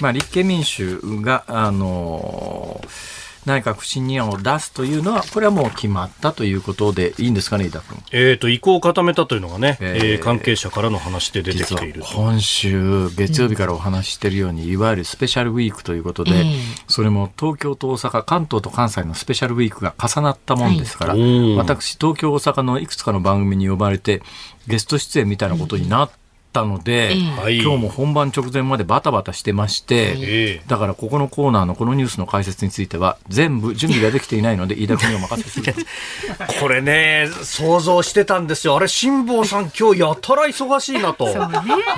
[0.00, 8.02] まあ立憲民主があのー内閣不信任案を出すというのは、これはもう決まったということでいいんですかね、飯田君。
[8.10, 12.08] えー、と意向を固めたというのがね、えーえー関係者からの話で出てきていると。
[12.08, 16.56] 今週月曜日からお話ししているように、いわゆるスペシャルウィークということで、ええ
[16.88, 24.22] それも東京と大阪関東と関西のスペシャルウィークが重なったもんですから、はい私東京大阪のいくつかの番組に呼ばれて
[24.66, 26.10] ゲスト出演みたいなことになっ
[26.56, 38.76] たので、ええはい今日も本番直前までバタバタしてまして、えだからここのコーナーのこのニュースの解説については全部準備ができていないので飯田君にお任せするーこれね、想像してたんですよ。
[38.76, 41.26] あれ、辛坊さん、今日やたら忙しいなと。
[41.26, 41.32] ね。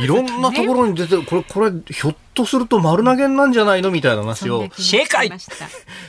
[0.00, 4.68] いろんなところに出てる、これ、これ、ひょっとすると丸投げなんじゃないのみたいな話を。
[4.78, 5.28] 正解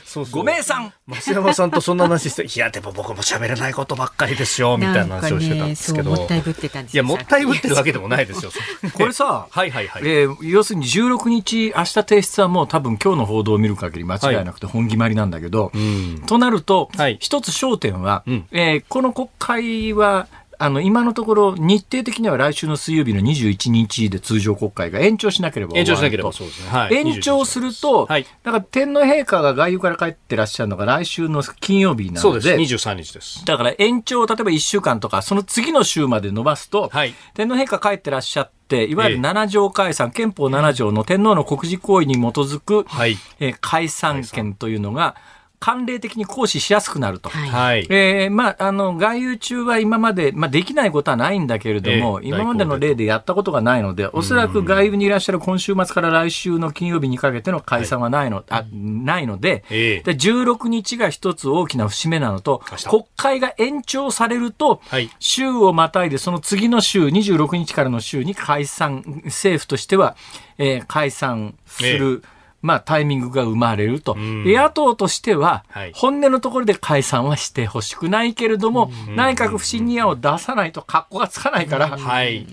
[0.04, 6.10] そうそうご名さん増山さんとそんな話して、いや、でも僕も喋れないことばっかりですよ、みたいな話をしてたんですけど。
[6.12, 8.52] ねもったいぶってたんですいや、よもったいぶってるわけでもないですよ。
[8.94, 10.02] これさ、はいはいはい。
[10.04, 16.22] えー要するに16日、明日提出はもう多分今日の報道を見る限り間違いなくて本決まりなんだけど、うん。
[16.26, 20.28] となると、はい一つ焦点は、うんえーこの国会は、
[20.60, 26.68] あの、今のところ日程的には来週の水曜日の21日で通常国会が延長しなければ延長しなければそうですね。
[26.68, 26.94] はい。
[26.94, 32.50] 延長すると、はいだから天皇陛下が外遊から帰ってらっしゃるのが来週の金曜日なそうです。
[32.50, 33.42] ので、23日です。
[33.46, 43.16] だから延長を例えば1週間とか、その次の週まで伸ばすと、はい天皇陛下帰ってらっしゃって、いわゆるええ7条解散、憲法7条の天皇の国事行為に基づく、はい。
[43.38, 45.16] えー解散権というのが、
[45.60, 47.28] 慣例的に行使しやすくなると。
[47.28, 47.50] はい。
[47.50, 47.86] はい。
[47.90, 60.00] えーまあ、あの、外遊中は今まで、まあ、できないことはないんだけれども、ええ今までの例でやったことがないので、おそらく外遊にいらっしゃる今週末から来週の金曜日にかけての解散はないの、あないので、ええ。
[60.00, 65.10] で16日が一つ大きな節目なのと国会が延長されると、はい。
[65.18, 70.16] 週をまたいで、その次の週、26日からの週に解散、政府としては、
[70.56, 72.22] えー解散する。
[72.62, 74.16] まあ、タイミングが生まれると。
[74.18, 82.46] 野党としてははい、本音のところで解散はしてほしくないけれども、内閣不信任案を出さないと格好がつかないから、はい。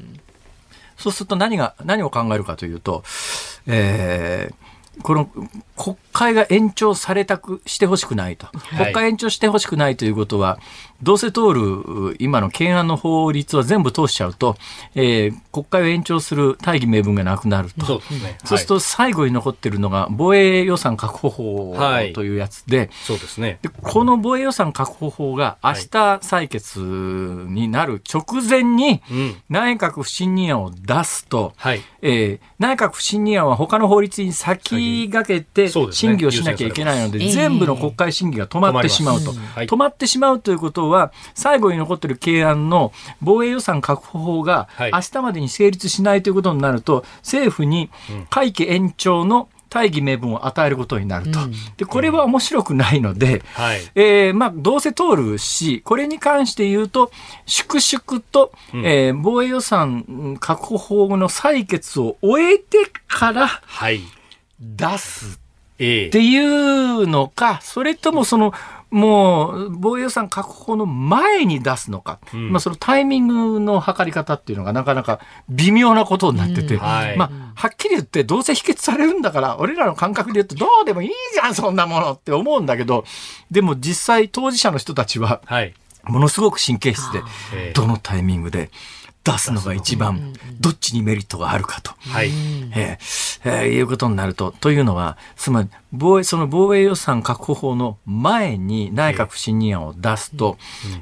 [0.98, 3.04] そうすると何が、何を考えるかというと、
[3.66, 4.68] えー
[5.04, 5.30] この
[5.76, 10.60] 国会が延長されたくしてほしくないと、い国会延長してほしくないということは、
[11.04, 14.58] どうせ通る今の懸案の法律は全部通しちゃうと、
[14.96, 17.86] えー国会を延長する大義名分がなくなると。
[17.88, 18.38] そうですね。
[18.46, 23.58] そうすると最後に残ってるのが防衛予算確保法はいというやつで、そうですね。
[23.64, 25.80] でこの防衛予算確保法が明日
[26.22, 29.36] 採決になる直前にうん。
[29.50, 31.82] 内閣不信任案を出すと、はい。
[32.04, 39.32] えー内閣不信任案は他の法律に先駆けてそうですね審議をしなきゃいけないので、全部の国会審議が止まってしまうと。
[39.32, 42.92] 止まってしまうということは、最後に残っている懸案の
[43.22, 47.90] 防衛予算確保法がはい明日までに成立しないということになると、政府に
[48.30, 51.40] 会期延長の大義名分を与えることになると。
[51.76, 53.82] で、これは面白くないので、はい。
[53.96, 57.12] えーまあ、どうせ通るし、これに関して言うと、
[57.46, 64.02] 粛々と、えー防衛予算うん確保法の採決を終えてからはい。
[64.60, 65.40] 出す
[65.80, 66.08] ええ。
[66.08, 68.54] っていうのか、それともその、
[68.90, 72.52] もう、防衛予算確保の前に出すのか、ん。
[72.52, 75.20] まあ、そのタイミングの測り方っていうのがなかなか
[75.50, 76.80] 微妙なことになってて、うん。
[76.80, 77.18] はい。
[77.18, 83.04] まあ、はっきり言って、どうせ否決されるんだから、俺らの感覚で言うと、どうでもいいじゃん、そんなものって思うんだけど、
[83.52, 85.74] でも実際、当事者の人たちは、はい。
[86.04, 87.20] ものすごく神経質で
[87.54, 88.72] ええ、どのタイミングで
[89.32, 91.92] 出すのが一番、どっちにメリットがあるかと。
[92.00, 92.28] はい。
[92.76, 100.58] えーえーいうことになると、というのは、つまり防衛、その防衛予算確保法の前に内閣不信任案を出すと、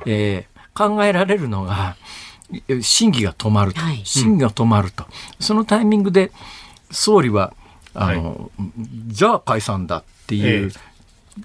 [0.06, 1.96] えー考えられるのが、
[2.68, 4.02] え審議が止まると、はい。
[4.04, 5.06] 審議が止まると、
[5.40, 6.32] そのタイミングで
[6.92, 7.54] 総理は、
[7.94, 8.52] あの、
[9.08, 10.95] じゃあ解散だっていう、え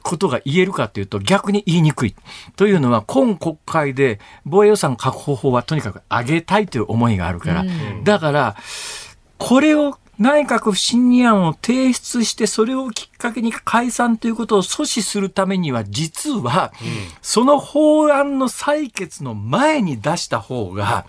[0.02, 2.14] ことが言えるかというと逆に言いにくい。
[2.56, 7.64] というのは今国会で防衛予算確保法はとにかく上げたいという思いがあるから。
[8.04, 8.56] だから、
[9.38, 16.72] これを内閣不信任案を提出してそれをきっかけに解散ということを阻止するためには実は、
[17.22, 21.06] その法案の採決の前に出した方が、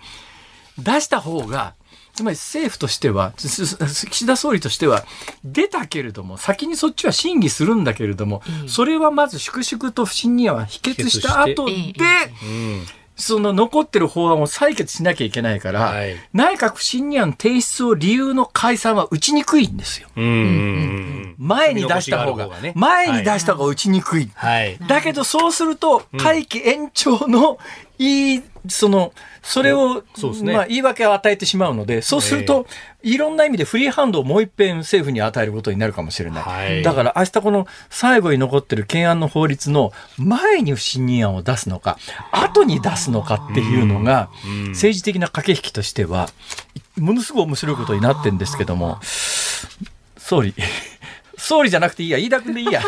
[0.78, 1.76] 出した方が、
[2.14, 5.06] つまり政府としては、岸田総理としては、
[5.44, 12.86] 出たけれども、先にそっちは審議するんだけれども、それはまず粛々と不信任案は否決した後で、うん。
[13.16, 20.10] その残ってる法案を採決しなきゃいけないから、はい内閣不信任案提出を理由の解散は打ちにくいんですよ。
[20.16, 21.36] うんうん。
[21.38, 24.30] 前に出した方が、ね前に出した方が打ちにくい。
[24.34, 24.78] はい。
[24.88, 27.60] だけどそうすると、会期延長の
[27.98, 32.66] いい、その、それを、そうですねまあ言い訳を与えてしまうので、そうすると、
[33.04, 36.44] いろんな意味でフリーハンドをもう一遍政府に与えることになるかもしれない。
[36.44, 36.84] はい。
[36.84, 41.98] だから明日この最後に残ってる懸案の法律の前に不信任案を出すのか、
[42.32, 44.30] 後に出すのかっていうのが、
[44.70, 46.30] 政治的な駆け引きとしては、
[46.98, 49.00] ものすごい面白いことになってるんですけども、
[50.18, 50.54] 総理、
[51.42, 52.82] 総理じゃなくていいや、飯田君でいいや。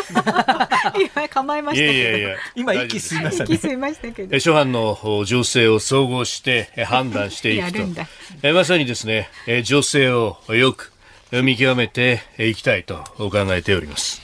[1.14, 1.92] 今構えまいしたけど。
[1.92, 2.36] やいやいや。
[2.54, 3.54] 今息吸いましたね。
[3.54, 4.40] 息吸いましたけどえ。
[4.40, 8.06] 諸般の情勢を総合してえ判断していくとやるんだ
[8.42, 10.92] えまさにですねえ情勢をよく
[11.32, 14.23] え見極めていきたいと考えております。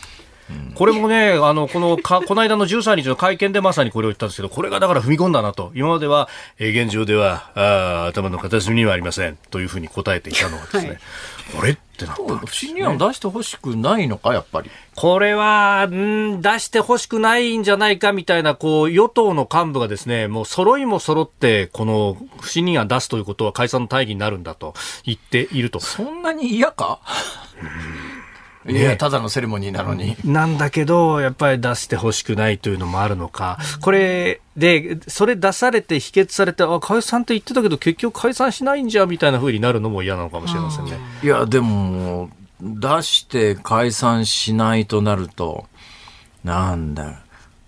[0.74, 5.72] これもね、あの、この、か、 この間の13日の会見でまさにこれを言ったんですけど、これがだから踏み込んだなと。
[5.74, 6.28] 今までは、
[6.58, 9.36] えー現状では、あー頭の片隅にはありません。
[9.50, 10.98] というふうに答えていたのがですね、
[11.56, 14.70] これってなったわけ不信任案出してほしくないのか、やっぱり。
[14.94, 24.74] これは、ん出してほしくないんじゃないかみたいな、こう、与党の幹部がですね、もう揃いも揃って、この不信任案出すということは解散の大義になるんだと
[25.04, 25.80] 言っていると。
[25.80, 27.00] そんなに嫌か？
[28.68, 30.16] いや、ただのセレモニーなのに。
[30.24, 33.58] なんだけど、やっぱり出してほしくないというのもあるのか。
[33.80, 40.98] これで、それ出されて否決されて、あ、解散って言ってたけど結局解散しないんじゃ、みたいな風になるのも嫌なのかもしれませんね。
[41.22, 42.28] いや、でも、
[42.60, 45.66] 出して解散しないとなると、
[46.44, 47.20] なんだ、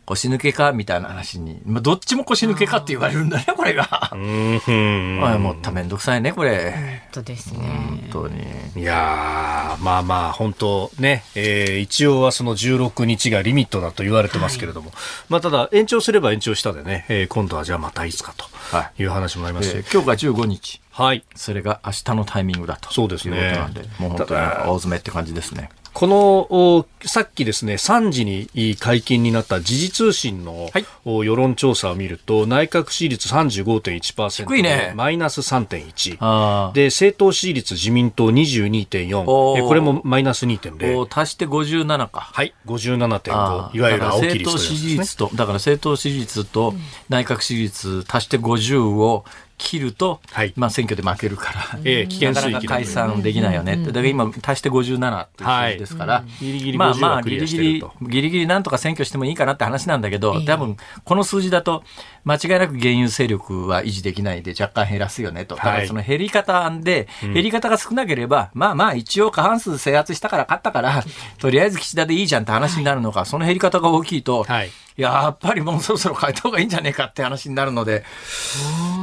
[0.05, 1.61] 腰抜けかみたいな話に。
[1.65, 4.11] まあ、どっちも腰抜けかって言われるんだね、これが。
[4.13, 5.21] うん。
[5.21, 6.73] まあ、もっためんどくさいね、これ。
[6.73, 7.59] 本当ですね。
[7.61, 8.43] 本当に。
[8.83, 14.93] いやー、まあまあ、本当ね、えー一応はその16日がリミットだと言われてますけれども、
[15.29, 18.45] まあただ、延長すれば延長したでね、えー今度はじゃあまたいつかと
[18.77, 20.82] はいいう話もありますし、えー今日が15日。
[20.93, 21.25] はい。
[21.35, 25.71] それが明日のタイミングだとそうですねいうことなんで、もう本当に大詰めって感じですね。
[25.95, 26.17] この、
[26.51, 36.17] おさっきですね、3時に解禁になった時事通信の、はいお世論調査を見ると、内閣支持率35.1%低いねマイナス3.1。
[36.21, 39.25] あーで、政党支持率自民党22.4。
[39.27, 40.97] おーえこれもマイナス2.0。
[40.97, 42.21] お足して57か。
[42.21, 43.71] はい、あ57.5。
[43.71, 44.95] ーいわゆる青木率とね。
[44.95, 46.75] 率と、だから政党支持率と
[47.09, 49.25] 内閣支持率足して50を
[49.59, 50.53] 切ると、はい。
[50.57, 53.75] まあ選挙で負けるから、ええ危険なかなか水域解散できないよね。
[53.75, 53.87] って。
[53.87, 61.85] だから今足して57っていう数字ですから、ギリギリ50まあまあギリギリギリギリなんとか選挙してもいいかなって話なんだけど、多分この数字だと
[62.25, 65.57] 間違いなく現有勢力は維持できないで若干減らすよねと。
[65.57, 71.05] だからその減り方で、減り方が少なければ、まあまあ一応過半数制圧したから勝ったから、
[71.39, 74.71] とりあえず岸田でいいじゃんって話になるのか、その減り方が大きいと、はい。
[74.97, 78.05] やっぱりもうそろそろ変えた方がいいんじゃねえかって話になるので、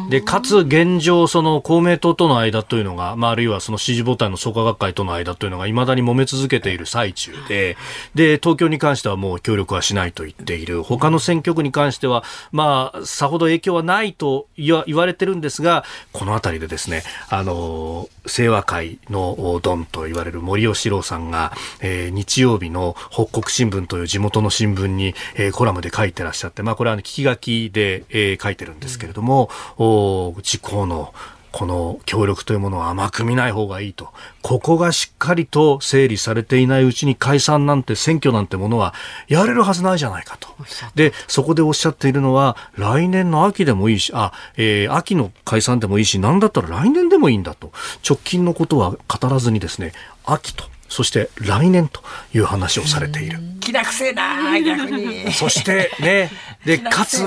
[0.09, 7.75] で、かつ現状、その公明党との間というのが、まあ、あるいはその支持母体の創価学会との間というのが未だに揉め続けている最中で、
[8.15, 10.83] で、東京に関してはもう協力はしないと言っている。
[10.83, 15.83] 他の選挙区に関しては、まあ、さほど影響はないと言われてるんですが、
[16.13, 21.51] この辺りでですね、あの、清和会のドンと言われる森喜朗さんが、
[21.81, 31.13] えー日曜日の北国新聞という地元の新聞に、えーコラムで書いてらっしゃって、まあこれはあの聞き書きで、えー書いてるんですけれども、お自公の
[31.51, 34.09] この協力というものを甘く見ない方がいいと。
[34.41, 38.93] ここがしっかりと整理されていないうちに解散なんて選挙なんてものは
[39.27, 40.49] やれるはずないじゃないかと。
[40.95, 47.71] で、そこでおっしゃっているのは、来年の秋でもいいし、あ、えー秋の解散でもいいし、なんだったら来年でもいいんだと。
[48.07, 49.93] 直近のことは語らずにですね、
[50.25, 52.01] 秋と、そして来年と
[52.33, 53.39] いう話をされている。
[53.59, 55.31] 気なくせえな逆に。
[55.31, 56.31] そしてね、
[56.65, 57.23] で、 かつ、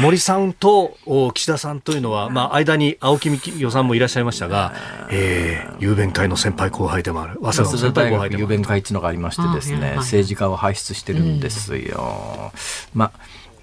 [0.00, 4.72] 森さんとお岸田さんというのは、まあ、間に青木美代さんもいらっしゃいましたが、
[5.10, 7.38] えー、雄弁会の先輩後輩でもある。
[7.42, 8.46] 早稲田先輩後輩でもある。
[8.46, 12.52] 弁会っていうのがありましてですね、政治家を輩出してるんですよ。
[12.94, 13.10] まあ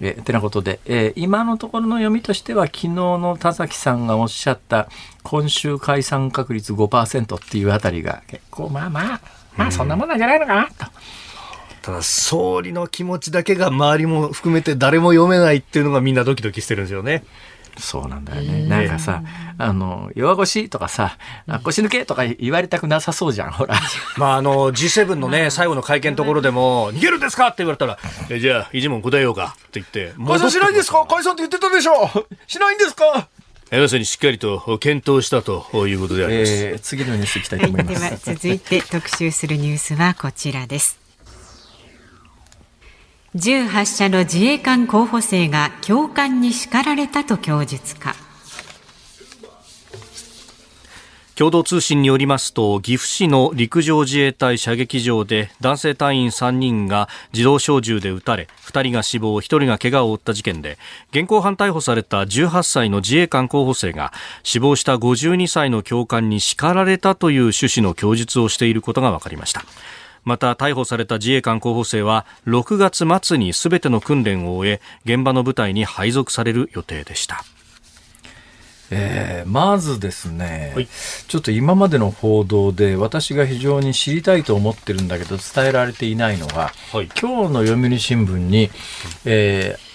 [0.02, 4.88] えてなことで、えー今のところの読みとしては昨日の田崎さんがおっしゃった
[5.24, 9.22] 今週解散確率5%っていうあたりが結構まあまあ
[9.56, 10.56] まあそんなもんなんじゃないのか？
[10.56, 10.74] なと。
[11.82, 17.24] ただ、総理の気持ちだけが周りも含めて誰も読めないっていうのがみんなドキドキしてるんですよね。
[17.78, 18.68] そうなんだよね。
[18.68, 19.24] なんかさ、
[19.58, 23.76] あの、弱腰とかさ、あ腰抜けとか言われたくなさそうじゃん、ほら。
[24.18, 27.48] まあ、あの、G7 のね、最後の会見のところでも、逃げるんですか？
[27.48, 27.98] って言われたら、
[28.30, 29.56] えじゃあ、一問答えようか。
[29.58, 31.06] って言って、解散しないんですか？
[31.10, 32.26] 解散って言ってたでしょ。
[32.48, 33.30] しないんですか？
[33.72, 36.52] 要するにしっかりと検討したということであります。
[36.52, 37.90] えー次のニュースいきたいと思いま。
[37.90, 40.98] ですは続いて特集するニュースはこちらです
[43.36, 48.16] 銃発射の自衛官候補生が教官に叱られたと供述か
[51.40, 60.78] 共同通信によりますと岐阜市の陸上自衛隊射撃場で男性隊員3人が自動小銃で撃たれ2人が死亡1人が怪我を負った事件で
[61.12, 64.12] 現行犯逮捕された18歳の自衛官候補生が
[64.44, 69.64] 死亡した52歳の教官に叱られたという趣旨の供述をしていることが分かりました。
[70.26, 77.46] また逮捕された自衛官候補生は6月末に全ての訓練を終え現場の部隊に配属される予定でした。
[78.92, 80.88] えーまずですね、はい。
[81.28, 87.10] ちょっと今までの報道で私が非常に知りたいと思ってるんだけど伝えられていないのが、はい。
[87.20, 88.70] 今日の読売新聞に、
[89.26, 89.90] えー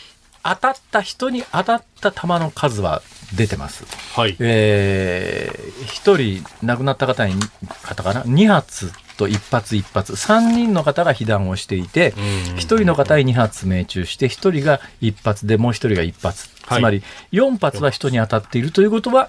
[0.46, 3.00] 当たった人に当たった弾の数は
[3.36, 3.84] 出てます。
[4.14, 4.36] はい。
[4.38, 7.34] えー、1人亡くなった方に
[7.82, 10.12] 方かな？2発と1発1発。
[10.12, 16.48] 3人の方が被弾をしていて1人の方に2発命中して1人が1発でもう1人が1発。
[16.66, 16.80] はい。
[16.80, 19.28] つまり4発は人に当たっているということは、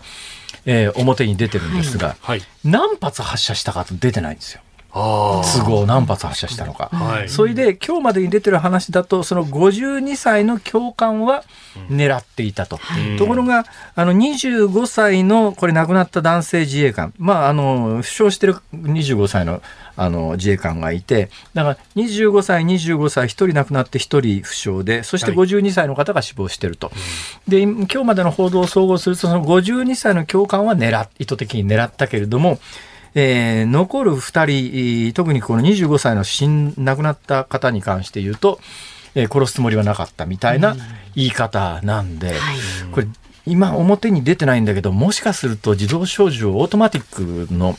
[0.65, 2.41] えー表に出てるんですが、はい。
[2.63, 4.61] 何発発射したかと出てないんですよ。
[4.61, 4.64] あ
[4.95, 6.89] 都合何発発射したのか。
[6.93, 7.29] はい。
[7.29, 11.43] それで今日までに出てる話だとその52歳の教官は
[11.89, 13.17] 狙っていたと、うん。
[13.17, 13.65] ところが
[13.95, 17.13] あの25歳のこれ亡くなった男性自衛官。
[17.17, 19.61] まああの負傷してる25歳の
[19.97, 21.29] あの自衛官がいて。
[21.53, 25.37] だから25歳25歳1人亡くなって1人負傷でそしてはい。
[25.37, 26.91] 52歳の方が死亡してると、
[27.49, 32.59] で今日までの報道を総合するとその52歳の教官は狙っ意図的に狙ったけれども
[33.15, 38.59] えー残る2人、特にこの25歳の死ん亡くなった方に関して言うと、
[39.15, 40.75] えー殺すつもりはなかったみたいな
[41.15, 42.33] 言い方なんで、
[42.91, 43.07] これ、
[43.47, 47.77] 今表に出てないんだけど、もしかすると自動小銃をオートマティックの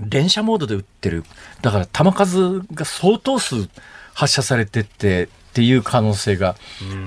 [0.00, 1.24] 連射モードで撃ってる。
[1.62, 3.68] だから弾数が相当数
[4.14, 6.56] 発射されてってっていう可能性が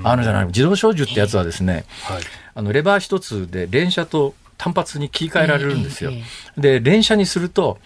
[0.03, 0.41] あるんじゃない。
[0.41, 2.21] の自動小銃ってやつはですね、はい。
[2.55, 6.11] あのレバー一つで連射と単発に切り替えられるんですよ。
[6.55, 7.79] で、連射にすると、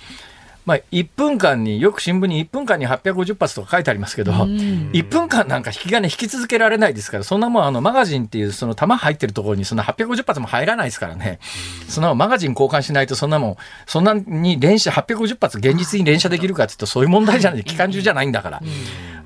[0.66, 11.40] まあ、1分間に、よく新聞に1分間に850発とか書いてありますけど、1分間なんか引き金引き続けられないですから、そんなもん、あの、マガジンっていう、その弾入ってるところに、そんな850発も入らないですからね。
[11.88, 18.62] そのマガジン交換しないと、そんなもん、そんなに連射、850発現実に連射できるかっていうと、そういう問題じゃない、機関銃じゃないんだから。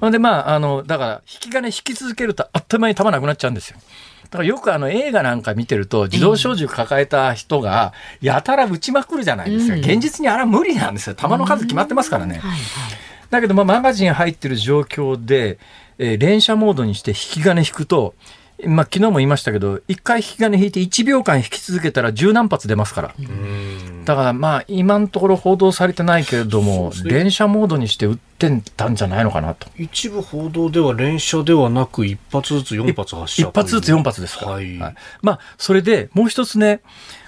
[0.01, 3.77] ほんで、まあ、あの、だから、引き金引き続けると、あっという間に弾なくなっちゃうんですよ。
[4.29, 11.15] だからよくあの映画なんか見てると自動小銃抱えた人がやたら撃ちまくるじゃないですか、現実にあれは無理なんですよ。
[11.15, 12.41] 弾の数決まってますからね、
[13.29, 15.57] だけどまあマガジン入ってる状況で、
[15.97, 18.13] えー、連射モードにして引き金引くと
[18.65, 23.15] まあ、昨日も言いましたけど、一回引き金引いて1秒間引き続けたら十何発出ますから。
[24.05, 29.67] だからまあ、今のところ報道されてないけれども、連射モードにして撃ってたんじゃないのかなと。
[29.77, 34.47] 一部報道では連射ではなく、一発ずつ4発発射一発ずつ4発ですか。
[34.47, 34.95] はい、はい。
[35.21, 36.81] まあ、それでもう一つね、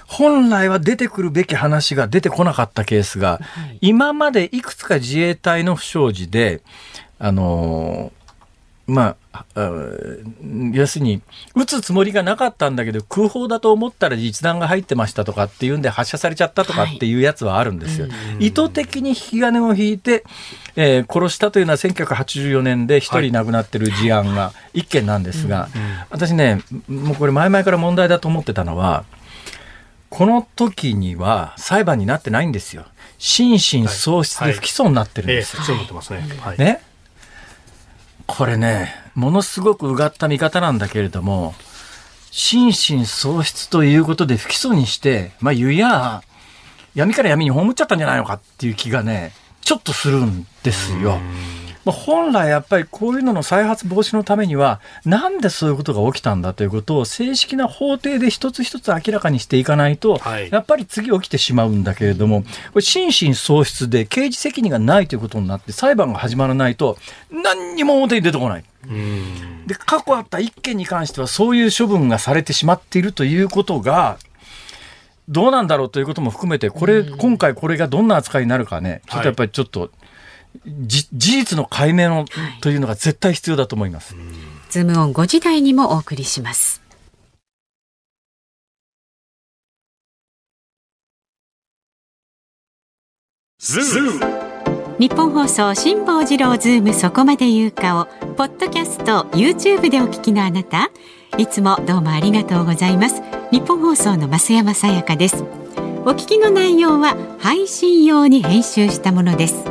[0.07, 6.61] 本来は出てくるべき話が出てこなかったケースが、はい、今までいくつか自衛隊の不祥事で、
[7.17, 8.11] あの
[8.91, 9.45] まあ、
[10.73, 11.21] 要するに、
[11.55, 18.07] 撃つつもりがなかったんだけど、空砲だと思ったら実弾が入ってましたとかっていうんで発射されちゃったとかっていうやつはあるんですよ。
[18.09, 20.25] はい、意図的に引き金を引いて、
[20.75, 25.69] えー、殺したというのは1984年で1人亡くなってる事案が1件なんですが、
[26.09, 29.05] 私ね、もうこれ前々から問題だと思ってたのは、
[30.09, 32.83] この時には裁判になってないんですよ。
[33.17, 35.63] 心神喪失で不起訴になってるんですよ。
[36.41, 36.81] はいね、ね
[38.31, 41.53] これね、ものすごくうがった見方なんだけれども、
[42.31, 46.23] 心神喪失ということで不起訴にして、まあ言うや、
[46.95, 51.19] 闇から闇に葬っちゃったんじゃないのかっていう気がね、ちょっとするんですよ。
[51.83, 66.97] まあ、本来やっぱりこういうのの再発防止のためには、なんでそういうことが起きたんだということを正式な法廷で一つ一つ明らかにしていかないと、はい、やっぱり次起きてしまうんだけれども、これ心神喪失で刑事責任がないということになって裁判が始まらないと、
[67.31, 68.63] 何にも表に出てこない。
[69.65, 74.17] で、過去あった一件に関してはそういう処分がされてしまっているということが、
[75.29, 79.89] どうなんだろうということも含めて、これ、今回これがどんな扱いになるかね、ちょっとやっぱりちょっと
[80.65, 82.25] 事実の解明の、
[82.61, 84.15] というのが絶対必要だと思います。
[84.69, 86.81] ズームオン5時台にもお送りします。
[94.99, 100.91] ニッポン放送辛坊治郎ズームそこまで言うかをポッドキャスト YouTube でお聞きのあなた。
[101.37, 103.21] いつもどうもありがとうございます。
[103.51, 105.43] ニッポン放送の増山さやかです。
[106.03, 109.63] お聞きの内容は配信用に編集したものです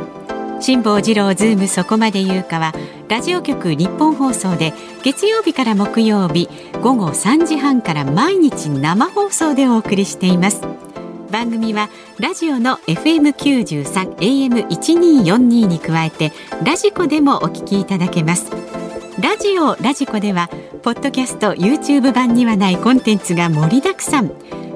[0.61, 2.71] 辛坊治郎ズームそこまで言うかは
[3.09, 6.49] ラジオ局ニッポン放送で月曜日から木曜日
[6.81, 10.61] 午後3時半から毎日生放送でお送りしています。
[11.31, 11.89] 番組は
[12.19, 16.31] ラジオの FM93 AM1242 に加えて
[16.63, 18.51] ラジコでもお聞きいただけます。
[19.19, 20.49] ラジオラジコでは
[20.83, 24.31] ポッドキャスト YouTube 版にはないコンテンツが盛りだくさん。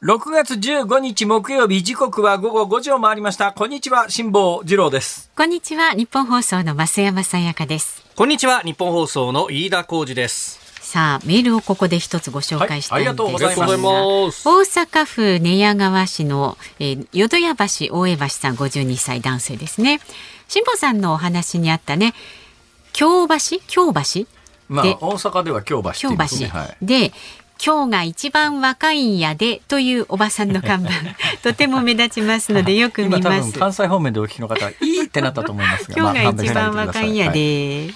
[0.00, 3.50] 6月15日木曜日時刻は午後5時を回りました。
[3.50, 5.28] こんにちは、辛坊治郎です。
[5.36, 8.04] こんにちは、日本放送の増山さやかです。
[8.14, 10.60] こんにちは、日本放送の飯田浩二です。
[10.80, 19.98] さあ、メールをここで一つご紹介したいんですが、はい、大阪府寝屋川市の、えー、淀屋橋大江橋さん52歳男性ですね。
[20.46, 22.14] 辛坊さんのお話にあったね、
[22.92, 23.58] 京橋？
[23.66, 24.26] 京橋？
[24.68, 26.10] まあ、大阪では京橋、ね、京
[26.46, 27.12] 橋、はい、で
[27.64, 30.92] 今日が一番若いんやでというおばさんの看板。
[31.42, 33.58] とても目立ちますのでよく見ます。
[33.58, 37.90] 関西方面でお聞きの方いいってなったと思いますが今日が一番若いんやで、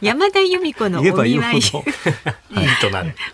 [0.00, 1.60] 山田由美子のお見合い。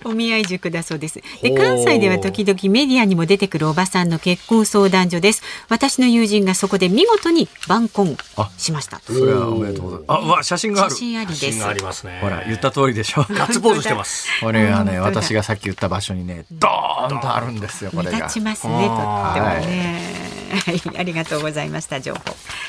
[0.04, 1.20] お見合い塾だそうです。
[1.42, 5.42] で関西では時々メディアにも出てくるおばさんの結婚相談所です。
[5.68, 8.16] 私の友人がそこで見事に晩婚
[8.56, 9.00] しました。
[9.04, 10.20] それはおめでとうございます。
[10.22, 10.90] あわ写真がある。
[10.90, 11.64] 写真ありです。
[11.64, 12.18] ありますね。
[12.20, 13.26] ほら言った通りでしょ。
[13.30, 14.28] ガッツポーズしてます。
[14.40, 18.18] これはね私がさっき言った場所にねドーンとあるんですよこれが。
[18.18, 20.30] 立ちますねとってもね。
[20.50, 22.20] はい、ありがとうございました情報。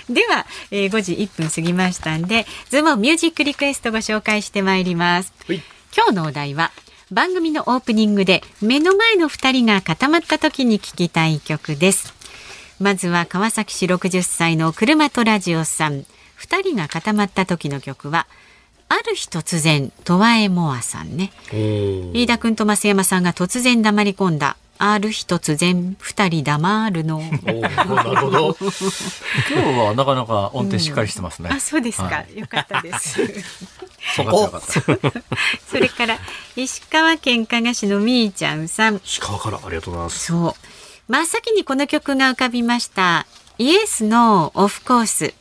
[0.09, 5.33] では、えー、5時1分過ぎましたんで、ズームミュージックリクエストご紹介してまいります。
[5.95, 6.71] 今日のお題は
[7.11, 12.13] 番組のオープニングで目の前の2人が固まった時に聞きたい曲です。
[12.79, 16.05] まずは川崎市60歳の車とラジオさん。
[16.39, 18.27] 2人が固まった時の曲は
[18.91, 27.19] ある日突然トワエモアさんね飯田君と増山さんが突然黙り込んだある日突然二人黙るの。
[27.19, 28.57] なるほど。
[28.57, 31.49] 今日はなかなか音程しっかりしてますね。
[31.51, 32.05] うん、あ、そうですか。
[32.05, 33.19] はい、よかったです。
[34.17, 34.49] そこ。
[35.69, 36.17] それから
[36.55, 38.99] 石川県加賀市のみーちゃんさん。
[39.05, 40.25] 石川からありがとうございます。
[40.25, 41.11] そう。
[41.11, 43.27] 真っ先にこの曲が浮かびました。
[43.59, 45.35] イエスのオフコース。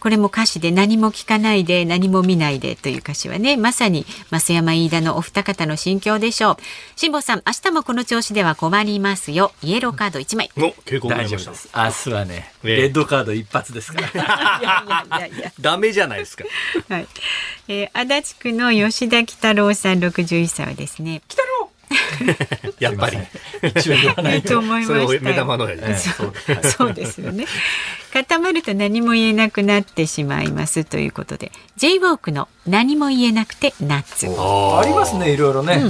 [0.00, 6.56] これも歌詞で何も聞かないで何も見ないでという歌詞はねまさに増山飯田のお二方の心境でしょう。
[6.96, 9.52] 辛坊さん明日もこの調子では困りますよ。
[9.62, 10.50] イエローカード一枚。
[10.56, 11.70] お警告大丈夫です。
[11.74, 14.08] 明日はね、レッドカード一発ですから。
[14.08, 15.38] いやいやいや。
[15.38, 16.44] い やダメじゃないですか。
[16.88, 17.06] はい、
[17.68, 21.70] えー、足立区の吉田喜太郎さん61歳はですね喜太郎
[22.78, 23.18] やっぱり。
[23.62, 25.24] 一応言わないと思いました。
[25.24, 26.32] 目玉のやつ、そう。
[26.62, 26.92] そう。
[26.94, 27.46] ですよね。
[28.12, 35.80] 固まると何も言えなくなってしまいますということで J ウォークの何も言えなくてナッツありますねいろいろね、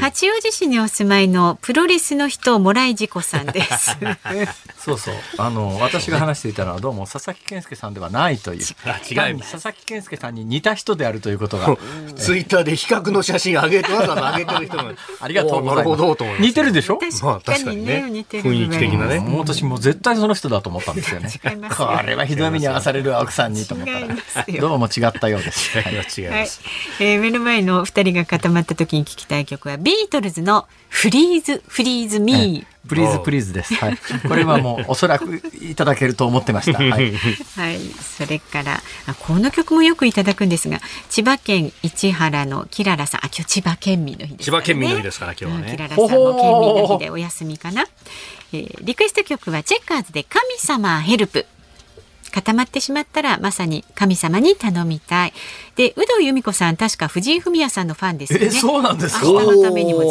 [0.00, 3.96] 八王子市にお住まいのプロレスの人もらいじこさんです。
[4.78, 5.14] そうそう。
[5.38, 8.60] あの私が話していたのはどうも佐々木健介さんではないという。
[8.60, 11.76] 違い佐々木健介さんに似た人であるということが。
[12.16, 14.92] ツイッターで比較の写真上げてわざわざ上げてる人も。
[15.20, 16.40] ありがとうございます。
[16.40, 16.98] 似てるでしょ？
[16.98, 19.24] 確かにね,、雰囲気的なね。
[19.38, 21.30] 私も絶対その人だと思ったんですよね。
[21.76, 24.60] これはひどい目に遭わされる奥さんにと思ったら。
[24.60, 25.78] どうも違ったようです。
[25.78, 25.82] 違
[26.24, 26.60] います。
[27.00, 32.88] はい、えー、目の前の二人が固まった時に聞きたい曲はビートルズのフリーズフリーズミー。
[32.88, 33.74] プリーズプリーズです。
[33.74, 33.98] はい。
[34.28, 36.78] これはもうおそらくいただけると思ってました。
[36.82, 36.90] はい。
[36.90, 37.80] はい。
[38.16, 45.66] それからあこの曲もよくいただくんですが、千葉県市原のキララさん、あ今日千葉県民の日です、ね、千葉県民の日ですから今日はね。
[45.66, 47.84] うん、キララさんも県民の日でお休みかな。
[48.52, 51.46] えー、リクエスト曲はチェッカーズで神様ヘルプ。
[52.32, 55.32] 固まってしまったらまさに神様に頼みたい。
[55.76, 58.50] で、有働由美子さん確か藤井フミヤさんのファンですよね。
[58.50, 59.26] そうなんですか？
[59.26, 60.06] 明日のためにもぜ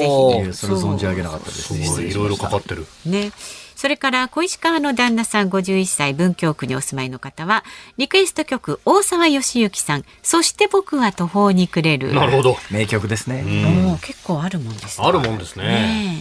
[0.49, 0.53] ひ。
[0.53, 2.05] それ存じ上げなかったですね。
[2.05, 2.85] いろいろかかってる。
[3.05, 3.31] ね。
[3.75, 7.63] それから小石川の旦那さん51歳文京区にお住まいの方は
[7.97, 16.17] リクエスト曲大沢義之さんそして僕は途方に暮れるなるほど名曲ですねもう結構あるもんです、ね、あるもんですねね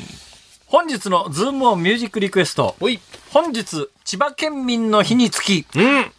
[0.70, 2.76] 本日のズームオンミュージックリクエスト。
[3.32, 6.12] 本日、千葉県民の日につき、うん、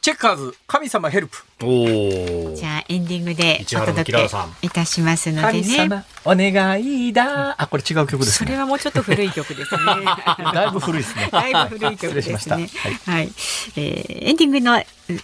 [0.00, 1.36] チェッカーズ神様ヘルプ。
[1.62, 4.26] おじゃあエンディングでお届け
[4.62, 6.04] いたしますのでね。
[6.24, 7.54] お願いだ。
[7.56, 9.84] あ、これ違う曲です、ね、それはもうちょっと古い曲ですね。
[10.52, 11.28] だいぶ古いですね。
[11.30, 12.68] だいぶ古い曲ですね。
[12.78, 13.32] はい、はい、
[13.76, 14.74] えー、エンディングの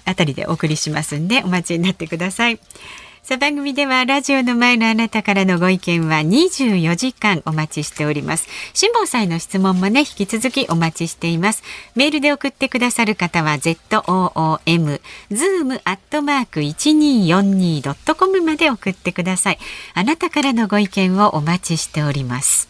[0.04, 2.60] あたりでお送りしますんでお待ちになってください。
[3.26, 8.46] さあ番組ではラジオの前のあなたからのご意見は24時間お待ちしております。
[8.72, 11.64] 辛坊さんの質問もね引き続きお待ちしています。
[11.96, 15.00] メールで送ってくださる方は ZOOM
[15.32, 19.58] zoom アットマーク 1242.com まで送ってください。
[19.94, 22.68] あなたからのご意見をお待ちしております。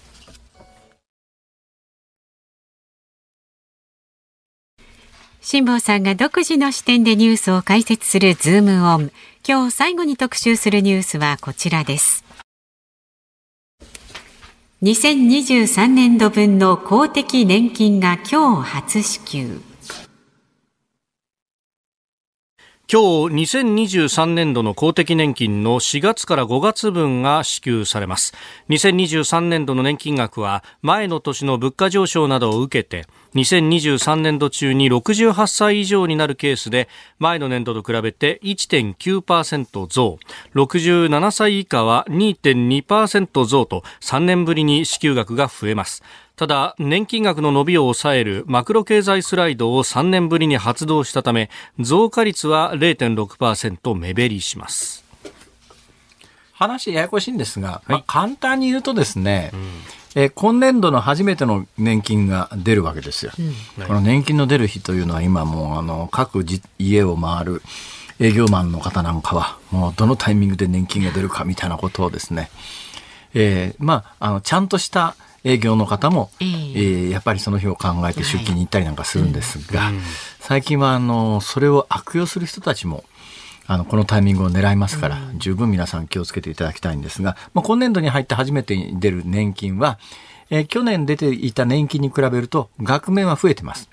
[5.42, 9.12] 辛坊さんが独自の視点でニュースを解説するズームオン。
[9.49, 12.24] 今日最後に特集するニュースはこちらです。
[14.82, 19.61] 2023年度分の公的年金が今日初支給。
[22.92, 28.32] 今日2023年度の公的年金の4月から5月分が支給されます
[28.68, 40.18] 2023年度の年金額は前の年の物価上昇などを受けて2023年度中に68歳以上になるケースで前の年度と比べて1.9%増。
[40.55, 46.03] 67歳以下は2.2%増と3年ぶりに支給額が増えます。
[46.37, 55.05] ただ年金額の伸びを抑えるマクロ経済スライドを3年ぶりに発動したため増加率は0.6%目減りします。
[56.53, 63.33] 話ややこしいんですが、はい、まあ、簡単に言うとですね、うんえ今年度の初めての年金が出るわけですよ。
[63.79, 66.43] うん、この年金の出る日というのは今もうあの各
[66.79, 67.62] 家を回る
[68.19, 72.51] 営業マンの方なんかはもうどのタイミングで年金が出るかみたいなことをですね、
[73.35, 79.93] えー、まああのちゃんとした営業の方も、えー、えー、やっぱりその日を考えて出勤に行ったりなんかするんですが、
[80.41, 83.05] 最近はあのそれを悪用する人たちも
[83.67, 89.99] あのこのタイミングを狙いますから、うん、十分皆さん気をつけていただきたいんですが、まあ、今年度に入って初めて出る年金は、
[90.51, 93.91] えー去年出ていた年金に比べると額面は増えてます。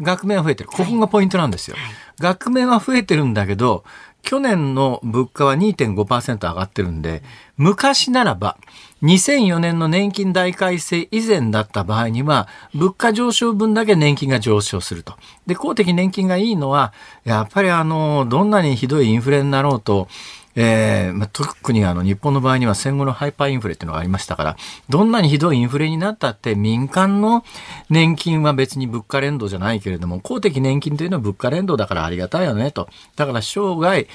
[0.00, 0.70] 額面は増えてる。
[0.70, 1.76] ここがポイントなんですよ。
[2.18, 3.84] 額面は増えてるんだけど、
[4.22, 7.22] 去年の物価は2.5%上がってるんで、
[7.56, 8.56] 昔ならば、
[9.02, 15.14] 2004年の年金大改正以前だった場合には、物価上昇分だけ年金が上昇すると。
[15.46, 16.92] で、公的年金がいいのは、
[17.24, 20.08] やっぱりあの、どんなにひどいインフレになろうと、
[20.54, 24.56] えーまあ、特にあの日本の場合には戦後のハイパーインフレっていうのがありましたから、
[24.88, 27.44] どんなにひどいインフレになったって民間の
[27.88, 32.88] 年金は別に物価連動じゃないけれども、公的年金というのは物価連動だからありがたいよねと。
[33.16, 34.06] だから生涯、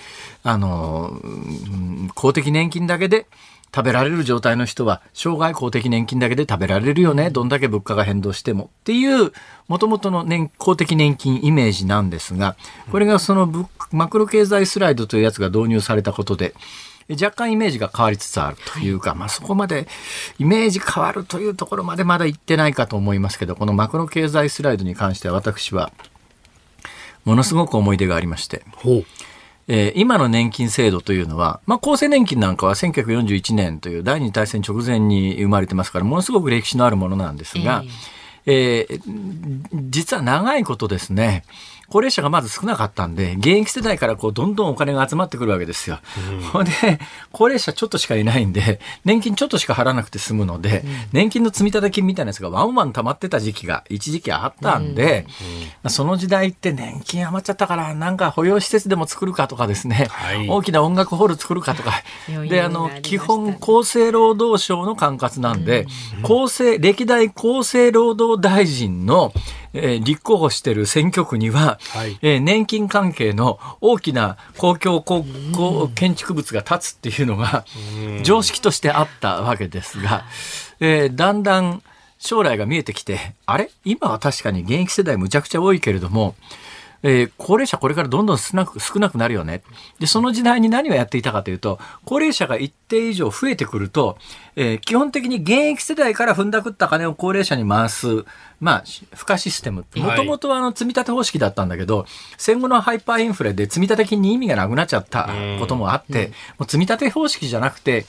[0.44, 1.20] あの、
[2.14, 3.26] 公的年金だけで
[3.76, 7.30] 食べられる状態の人は生涯公的年金だけで食べられるよね。
[7.30, 9.32] どんだけ物価が変動してもっていう、
[9.68, 12.56] もともとの年公的年金イメージなんですが、
[12.92, 16.54] これがその物マクロ経済スライドというやつが導入されたことで、
[17.10, 19.88] 若干イメージが変わりつつあるというか、まあそこまで
[20.40, 25.92] イメージ変わるというところまでまだ行ってないかと思いますけど、このマクロ経済スライドに関しては私は
[27.24, 28.64] ものすごく思い出がありまして。
[29.68, 38.17] えー今の年金制度というのは、まあ、厚生年金なんかは1941年という第二次大戦直前に生まれてますから、ものすごく歴史のあるものなんですが、えー
[39.74, 41.44] 実は長いことですね、
[41.90, 46.00] 高齢者がまず少なかったんで、現役世代からこうどんどんお金が集まってくるわけですよ。
[46.52, 46.72] ほんで、
[47.32, 50.84] 高齢者ちょっとしかいないんで、年金ちょっとしか払わなくて済むので、
[51.14, 55.28] 年金の積立金みたいなやつがワンワン溜まってた時期が一時期あったんで、
[55.88, 60.50] その時代って年金余っちゃったから、なんか保養施設でも作るかとかですね、はい。
[60.50, 61.94] 大きな音楽ホール作るかとか、
[62.50, 65.88] で、あの基本厚生労働省の管轄なんで、
[66.22, 69.34] 厚生、歴代厚生労働大臣の、
[69.74, 72.18] えー立候補してる選挙区には、はい。
[72.22, 77.66] えー年金関係の大きな公共公共建築物が建つっていうのが
[78.24, 80.26] 常識としてあったわけですが、
[80.80, 81.82] えーだんだん
[82.20, 83.70] 将来が見えてきて、あれ？
[83.86, 86.34] 今は確かに現役世代むちゃくちゃ多いけれども、
[87.04, 89.62] えー高齢者これからどんどん少なく少なくなるよね。
[90.00, 94.18] で、その時代に何をやっていたかというと、高齢者が一定以上増えてくると、
[94.56, 98.26] えー基本的に現役世代から踏んだくった金を高齢者に回す、
[98.60, 99.86] まあ、し付加システム。
[99.96, 102.06] もともとはあの積み立て方式だったんだけど、
[102.38, 105.30] 戦後のハイパーインフレで積み立て金に意味がなくなっちゃった
[105.60, 108.06] こともあって、もう積み立て方式じゃなくて、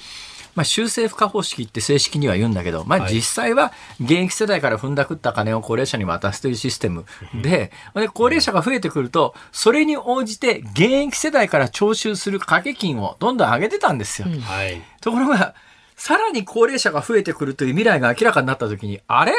[0.59, 3.15] まあ、修正付加方式って正式には言うんだけど、まあ、はい。
[3.15, 7.05] 実際は現役世代から踏んだくった金を高齢者に渡すというシステム
[7.43, 14.29] で、で高齢者が増えてくると、それに応じて現役世代から徴収する掛け金をどんどん上げてたんですよ。
[14.43, 14.83] はい。
[15.01, 15.55] ところが、
[15.97, 19.33] さらに高齢者が増えてくるという未来が明らかになった時に、あれ？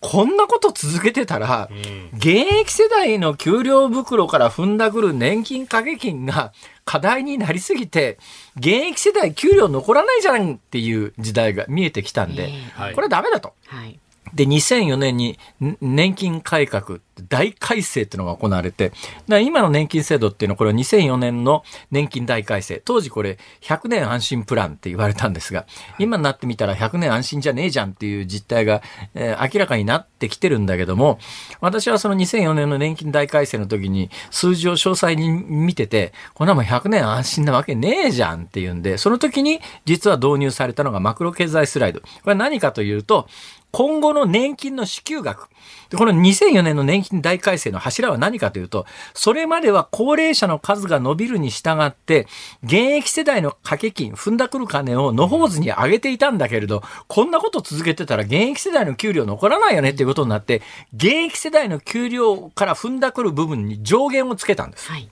[0.00, 1.68] こんなこと続けてたら、
[2.14, 2.26] 現
[2.60, 6.52] 役世代の給料袋から踏んだくる年金掛け金が
[6.88, 8.18] 課題になりすぎて、
[8.56, 13.52] 現役世代給料残らないじゃんっていう時代が見えてきたんで、はいこれはダメだと。
[13.66, 14.00] はい。
[14.34, 16.98] で、2004年にん年金改革、
[17.28, 18.92] 大改正っていうのが行われて、
[19.28, 22.80] 今の年金制度っていうのはこれは2004年の年金大改正。
[22.84, 25.66] 当時これ100年安心プランって言われたんですが、
[25.98, 28.82] 今になってみたら100年安心じゃねえじゃんっていう実態が、
[29.14, 31.18] えー明らかになってきてるんだけども、
[31.60, 42.00] 私はその2004年の年金大改正の時に数字を詳細に見てて、こんなもん100年安心なわけねえじゃんっていうんで、その時に実は導入されたのがマクロ経済スライド。
[42.00, 43.28] これは何かというと、
[43.70, 45.48] 今後の年金の支給額。
[45.90, 52.26] でこの2004年の年金大改正の柱は何かというと、それまでは高齢者の数が伸びるに従って、
[52.62, 60.62] 現役世代の掛け金、踏んだくる金を野放図に上げていたんだけれど、こんなこと続けてたら現役世代の給料残らないよねっていうことになって、
[60.94, 64.90] 現役世代の給料から踏んだくる部分に上限をつけたんです。
[64.90, 65.08] はい。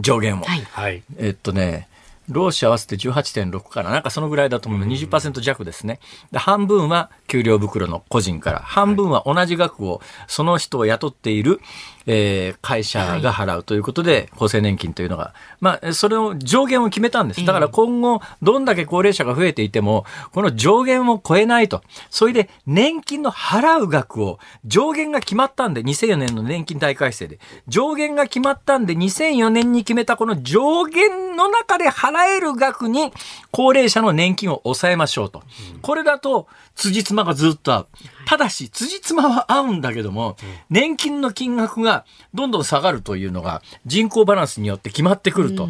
[0.00, 0.44] 上限を。
[0.44, 0.60] はい。
[0.70, 1.02] はい。
[1.18, 1.88] えっとね、
[2.28, 3.90] 労使合わせて18.6かな。
[3.90, 4.86] なんかそのぐらいだと思うの。
[4.86, 6.00] 20%弱ですね。
[6.32, 11.60] で半分は給料袋の個人から、半分は同じ額をその人を雇っている、
[12.06, 17.44] えー会社が払うということで、厚生年金というのが、まあ、それを上限を決めたんです。
[17.44, 21.82] だから今後、どんだけ高齢者が増えていても、この上限を超えないと。
[22.10, 27.38] それで、年金の払う額を、上限が決まったんで、2004年の年金大改正で、
[27.68, 33.12] 上限が決まったんで、2004年に決めたこの上限の中で払える額に、
[33.50, 35.42] 高齢者の年金を抑えましょうと。
[35.82, 37.86] これだと、辻褄がずっと合う。
[38.26, 40.36] ただし、辻褄は合うんだけども、
[40.70, 45.68] 年金の金額がどんどん下がるというのが人口バランスによって決まってくると。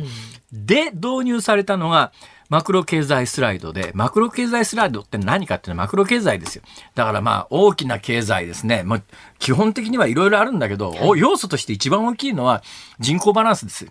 [0.52, 2.12] で、導入されたのが、
[2.50, 6.62] マクロ経済スライドで、マクロ経済スライドって何かっていうのはマクロ経済ですよ。
[6.94, 8.82] だからまあ大きな経済ですね。
[8.84, 9.02] まあ、
[9.38, 12.62] 基本的にはいろいろあるんだけど、要素として一番大きいのは
[13.00, 13.86] 人口バランスです。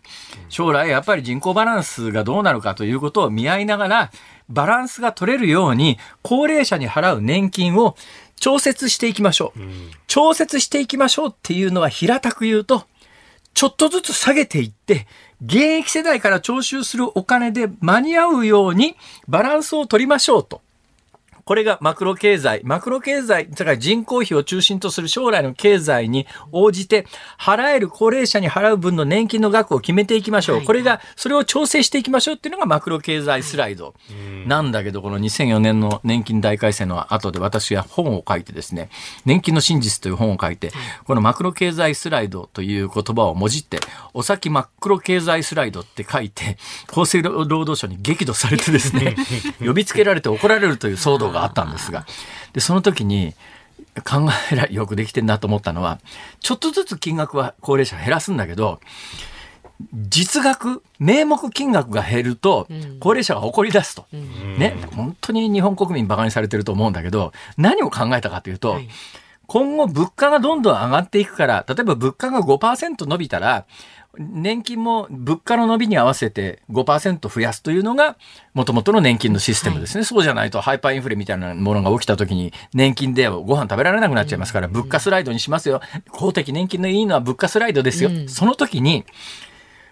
[0.49, 4.11] 将来やっぱり人口バランスがどうなるかということを見合いながら、
[4.49, 7.95] バランスが取れるように、高齢者に払う年金を
[8.43, 9.59] 調節していきましょう。
[10.07, 12.83] 調節していきましょうっていうのは平たく言うと、
[13.53, 15.07] ちょっとずつ下げていって、
[15.41, 18.97] 現役世代から徴収するお金で間に合うように
[19.29, 20.59] バランスを取りましょうと。
[21.45, 22.61] これがマクロ経済。
[22.63, 27.05] マクロ経済、だから人口比を中心とする将来の経済に応じて、
[27.37, 30.61] 払える高齢者に払う分の年金の額を決めていきましょう。
[30.61, 33.93] これが、それを調整していきましょうっていうのがマクロ経済スライド。
[34.47, 38.89] なんだけど、この2004年の年金大改正の後で私は本を書いてですね、
[39.25, 40.71] 年金の真実という本を書いて、
[41.05, 43.79] このマクロ経済スライドという言葉をもじって、
[44.13, 49.15] お先マクロ経済スライドって書いて、厚生労働省に激怒されてですね、
[49.59, 52.05] 呼びつけられて怒られるという騒動があったんですが、
[52.53, 53.33] で、その時に、
[54.01, 55.99] 考えられよくできてんなと思ったのは、
[56.39, 58.79] ちょっとずつ金額は高齢者減らすんだけど、
[59.93, 62.67] 実額、名目金額が減ると、
[62.99, 68.89] 高齢者が怒り出すと、うん、ね、本当に日本国民馬鹿にされてると思うんだけど、何を考えたかというと、はい、
[69.53, 73.67] 今後物価がどんどん上がっていくから、例えば物価が5%伸びたら、
[74.17, 78.17] 年金も物価の伸びに合わせて5%増やすというのが、
[78.55, 85.81] もともとの年金のシステムですね、はい、そうじゃないとハイパーインフレみたいなものが起きた時に、年金でご飯食べられなくなっちゃいますから、物価スライドにしますよ。
[86.09, 88.09] 公的年金のいいのは物価スライドですよ。
[88.09, 89.05] うん、その時に、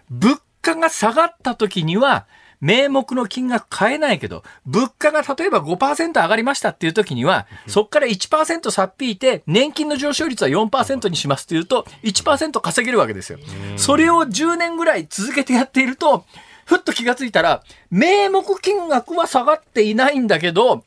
[0.09, 2.25] 物価が下がった時には、
[2.61, 13.39] 名目の金額変えないけど、物価が例えば5%上がりましたっていう時には、そこから1%さっぴいて、年金の上昇率は4%にしますっていうと、1%稼げるわけですよ。
[13.77, 16.25] それを10年ぐらい続けてやっていると、
[16.65, 20.83] ふっと気がついたら、名目金額は下がっていないんだけど、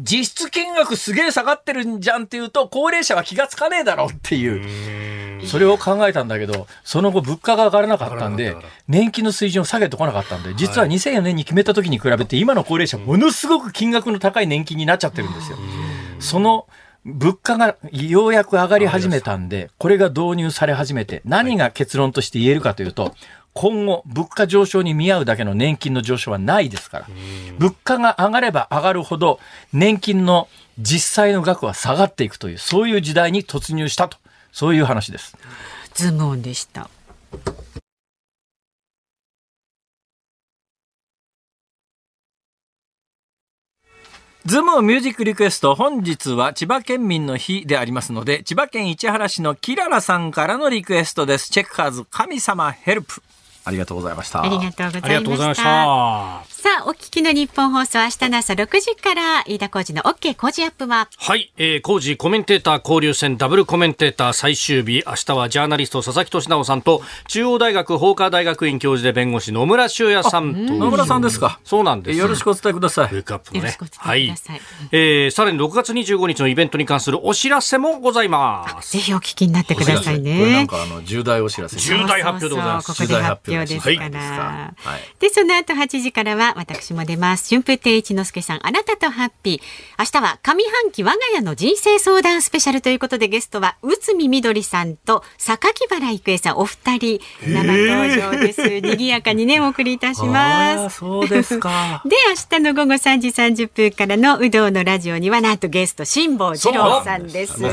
[0.00, 5.46] 実質金額すげえ下がってるんじゃんっていうと、高齢者は気がつかねえだろうっていう。
[5.46, 8.56] それを考えたんだけど、その後物価が上がらなかったんで、
[8.88, 15.58] 年金の水準を下げてこなかったんで、実は2004年に決めた時に比べて、今の高齢者ものすごく金額の高い年金になっちゃってるんですよ。
[16.20, 16.66] その
[17.04, 23.14] 物価がようやく上がり始めたんで、これが導入され始めて、何が結論として言えるかというと、
[23.54, 27.06] 今後、物価上昇に見合うだけの年金の上昇はないですから、
[27.58, 29.40] 物価が上がれば上がるほど、
[29.72, 30.48] 年金の
[30.78, 34.16] 実際の額は下がっていくという、そういう時代に突入したと、
[34.52, 35.36] そういう話です。
[35.94, 36.88] ズームオンでした。
[44.44, 51.48] ズームミュージックリクエスト、本日は千葉県民の日でありますので、千葉県市原市のキララさんからのリクエストです。
[51.50, 53.22] チェッカーズ神様ヘルプ。
[53.64, 54.42] ありがとうございました。
[54.42, 54.72] ありが
[55.22, 56.52] とうございました。
[56.62, 70.74] さあ、お聞きの日本放送、明日の朝6時から、飯田浩二の OK 工事アップははい、えー、工事コメンテーター交流戦ダブルコメンテーター最終日、明日はジャーナリスト佐々木俊直さんと、中央大学法科大学院教授で弁護士野村修也さんと。
[70.74, 71.58] 野村さんですか。
[71.64, 72.18] そうなんです。
[72.20, 73.10] よろしくお伝えください。
[73.12, 73.76] ウェイクアップのね。
[73.96, 74.32] はい。
[74.92, 78.92] えー、さらに6月25日のイベントに関するお知らせもございます。
[78.92, 80.38] ぜひお聞きになってくださいね。
[80.38, 81.76] これなんかあの、重大お知らせ。
[81.76, 82.92] 重大発表でございます。
[82.92, 84.74] ここで発表ですから。
[84.76, 87.48] はい、で、その後8時からは私も出ます。
[87.48, 89.60] 春風亭一之輔さん、あなたとハッピー。
[89.98, 98.62] 明日は上半期我が家の人生相談スペシャルということでゲストは内海みどりさんと榊原郁恵さんお二人生登場です。
[98.80, 100.98] 賑やかにねお送りいたします。
[100.98, 102.02] そうですか。
[102.06, 107.60] で明日の午後3時30分からのうどんのラジオにはなんとゲスト辛坊治郎さんです。
[107.60, 107.68] も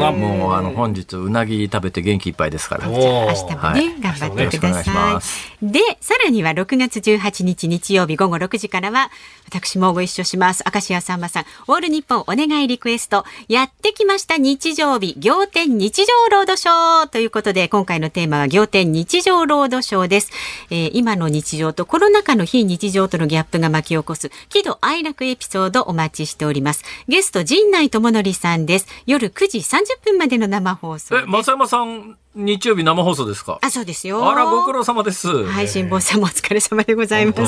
[0.50, 2.88] うあの本日うなぎ食べて元気いっぱいですから。
[2.88, 5.22] 明日もね、はい、頑張ってくださ
[5.62, 5.66] い。
[5.72, 9.12] でさらには6月18日日曜日午後6時からは
[9.46, 10.64] 私もご一緒します。
[10.72, 20.32] 明石家さんまさん、オール日本お願いリクエスト、やってきました日常日、仰天日常ロードショーということで、今回のテーマは仰天日常ロードショーです。
[20.70, 26.84] えー、今の日常とコロナ禍の非日常とのギャップが巻き起こす、喜怒哀楽エピソードお待ちしております。
[27.08, 28.88] ゲスト、陣内智則さんです。
[29.08, 33.58] 夜9時30分までの生放送え、松山さん日曜日生放送ですか？
[33.62, 34.30] あ、そうですよ。
[34.30, 35.28] あら、ご苦労様です。
[35.28, 37.40] はい、辛坊さんもお疲れ様でございます。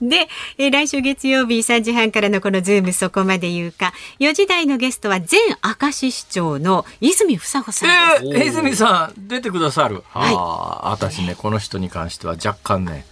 [0.00, 5.40] で、えー、来週月曜日3時半からのこのズームそこまで言うか、4時台のゲストは前
[5.82, 7.90] 明石市長の泉房穂さん
[8.24, 10.04] えー、泉さん、出てくださる。
[10.10, 10.34] はい。
[10.36, 13.04] あ、私ね、この人に関しては若干ね、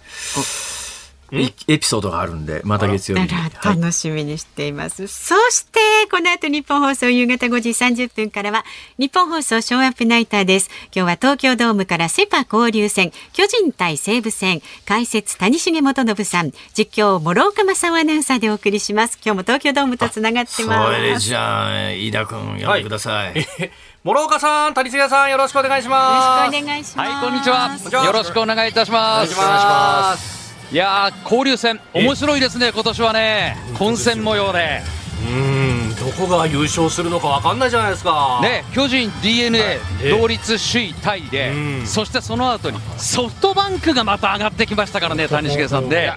[1.31, 3.29] エピソードがあるんで、また月曜日に。
[3.63, 5.07] 楽しみにしています。
[5.07, 8.65] そして、この後日本放送夕方5時30分からは
[8.97, 23.33] 日本放送ショーアップナイターです今日は東京ドームからセパ交流戦巨人対西武戦解説谷重元信さん実況諸岡正夫アナウンサーでお送りします今日も東京ドームとつながってますそれじゃあ飯田君呼んでください、
[24.03, 26.45] 諸岡さん、谷杉さん、よろしくお願いします。
[26.45, 27.77] よろしくお願いしますはい、こんにちは。
[27.89, 29.33] ちはよろしくお願いいたします。
[29.33, 30.48] お願いします。
[30.71, 33.57] いやー、交流戦、面白いですね、今年はね。
[33.77, 34.81] 混戦模様で。
[35.27, 38.39] うん、どこが優勝するのかわかんないじゃないですか。
[38.43, 46.13] ね、巨人、DNA、え同率首位タイでう、んそしてその後にソフトバンクがまた上がってきましたからね、谷繁さんね。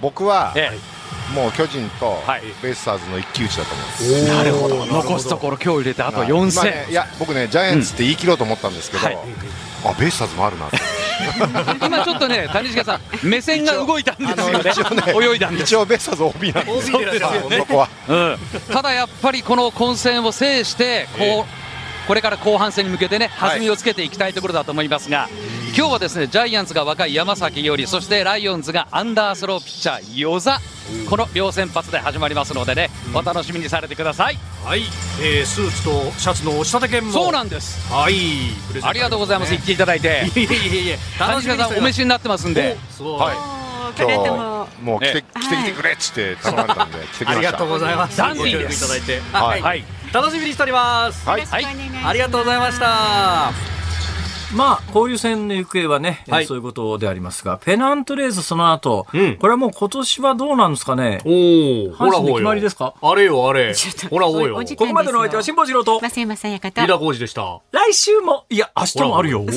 [0.00, 0.70] 僕はえ
[1.34, 4.14] もう巨人とはいベイスターズの一騎打ちだと思います。
[4.14, 4.86] え、なるほど。
[4.86, 6.64] 残すところ今日入れてあと4今戦。
[6.66, 9.18] ねいや僕ねジャイアンツって言い切ろうと思ったんですけど、はい
[9.90, 10.68] あベイスターズもあるな。
[11.86, 15.26] 今ちょっとね、谷繁さん、目線が動いたんですよね一応ね。
[15.32, 15.62] 泳いだんです。
[15.64, 16.98] 一応ベイスターズ OB なんですよ。
[16.98, 17.88] OB ですよね そこは。
[18.08, 18.38] うん、
[18.72, 21.65] ただやっぱりこの混戦を制してこう
[22.06, 25.28] これから後半戦に向けてね弾みをつけていきたいところだと思いますが、
[25.76, 30.58] 今日はですねジャイアンツが若い山崎伊織そしてライオンズがアンダースローピッチャー與座。
[31.10, 34.38] この両先発で始まりますのでねお楽しみにされてください。
[34.64, 34.82] はい、
[35.20, 37.12] えー、スーツとシャツのお仕立て券も。
[37.12, 37.92] そうなんです。
[37.92, 38.14] はい、
[38.68, 39.50] プレゼントありがとうございます。
[39.50, 40.26] 言っていただいて。
[40.36, 42.76] いえいえいえ、谷繁さんお召しになってますんで。
[42.90, 43.20] すごい。
[43.20, 43.56] はい。
[43.98, 47.32] 今日もう来てえ来て来てくれっつって頼まれたんで来てきました。
[47.32, 48.18] ありがとうございます。
[48.18, 48.84] ダンディーです。
[48.84, 49.20] いただいて。
[49.32, 49.62] はい。
[49.62, 49.84] はい。
[50.16, 51.28] 楽しみにしております。
[51.28, 51.42] はい。
[51.42, 53.50] よろしくお願いありがとうございました。
[54.54, 56.46] まあ、交流戦の行方はね、はい。
[56.46, 59.36] そういうことでありますが、ペナントレースその後、うん。
[59.36, 61.20] これはもう今年はどうなんですかね？
[61.26, 61.32] おお、
[61.94, 62.94] 阪神で決まりですか？
[63.02, 63.74] あれよ、あれ。
[64.08, 64.54] ほら、おうよ。
[64.56, 66.80] ここまでのお相手は辛坊治郎と、増山さやかと。
[66.80, 67.60] ーダー浩二でした。
[67.72, 69.40] 来週も、いや、明日もあるよ。
[69.40, 69.52] ほら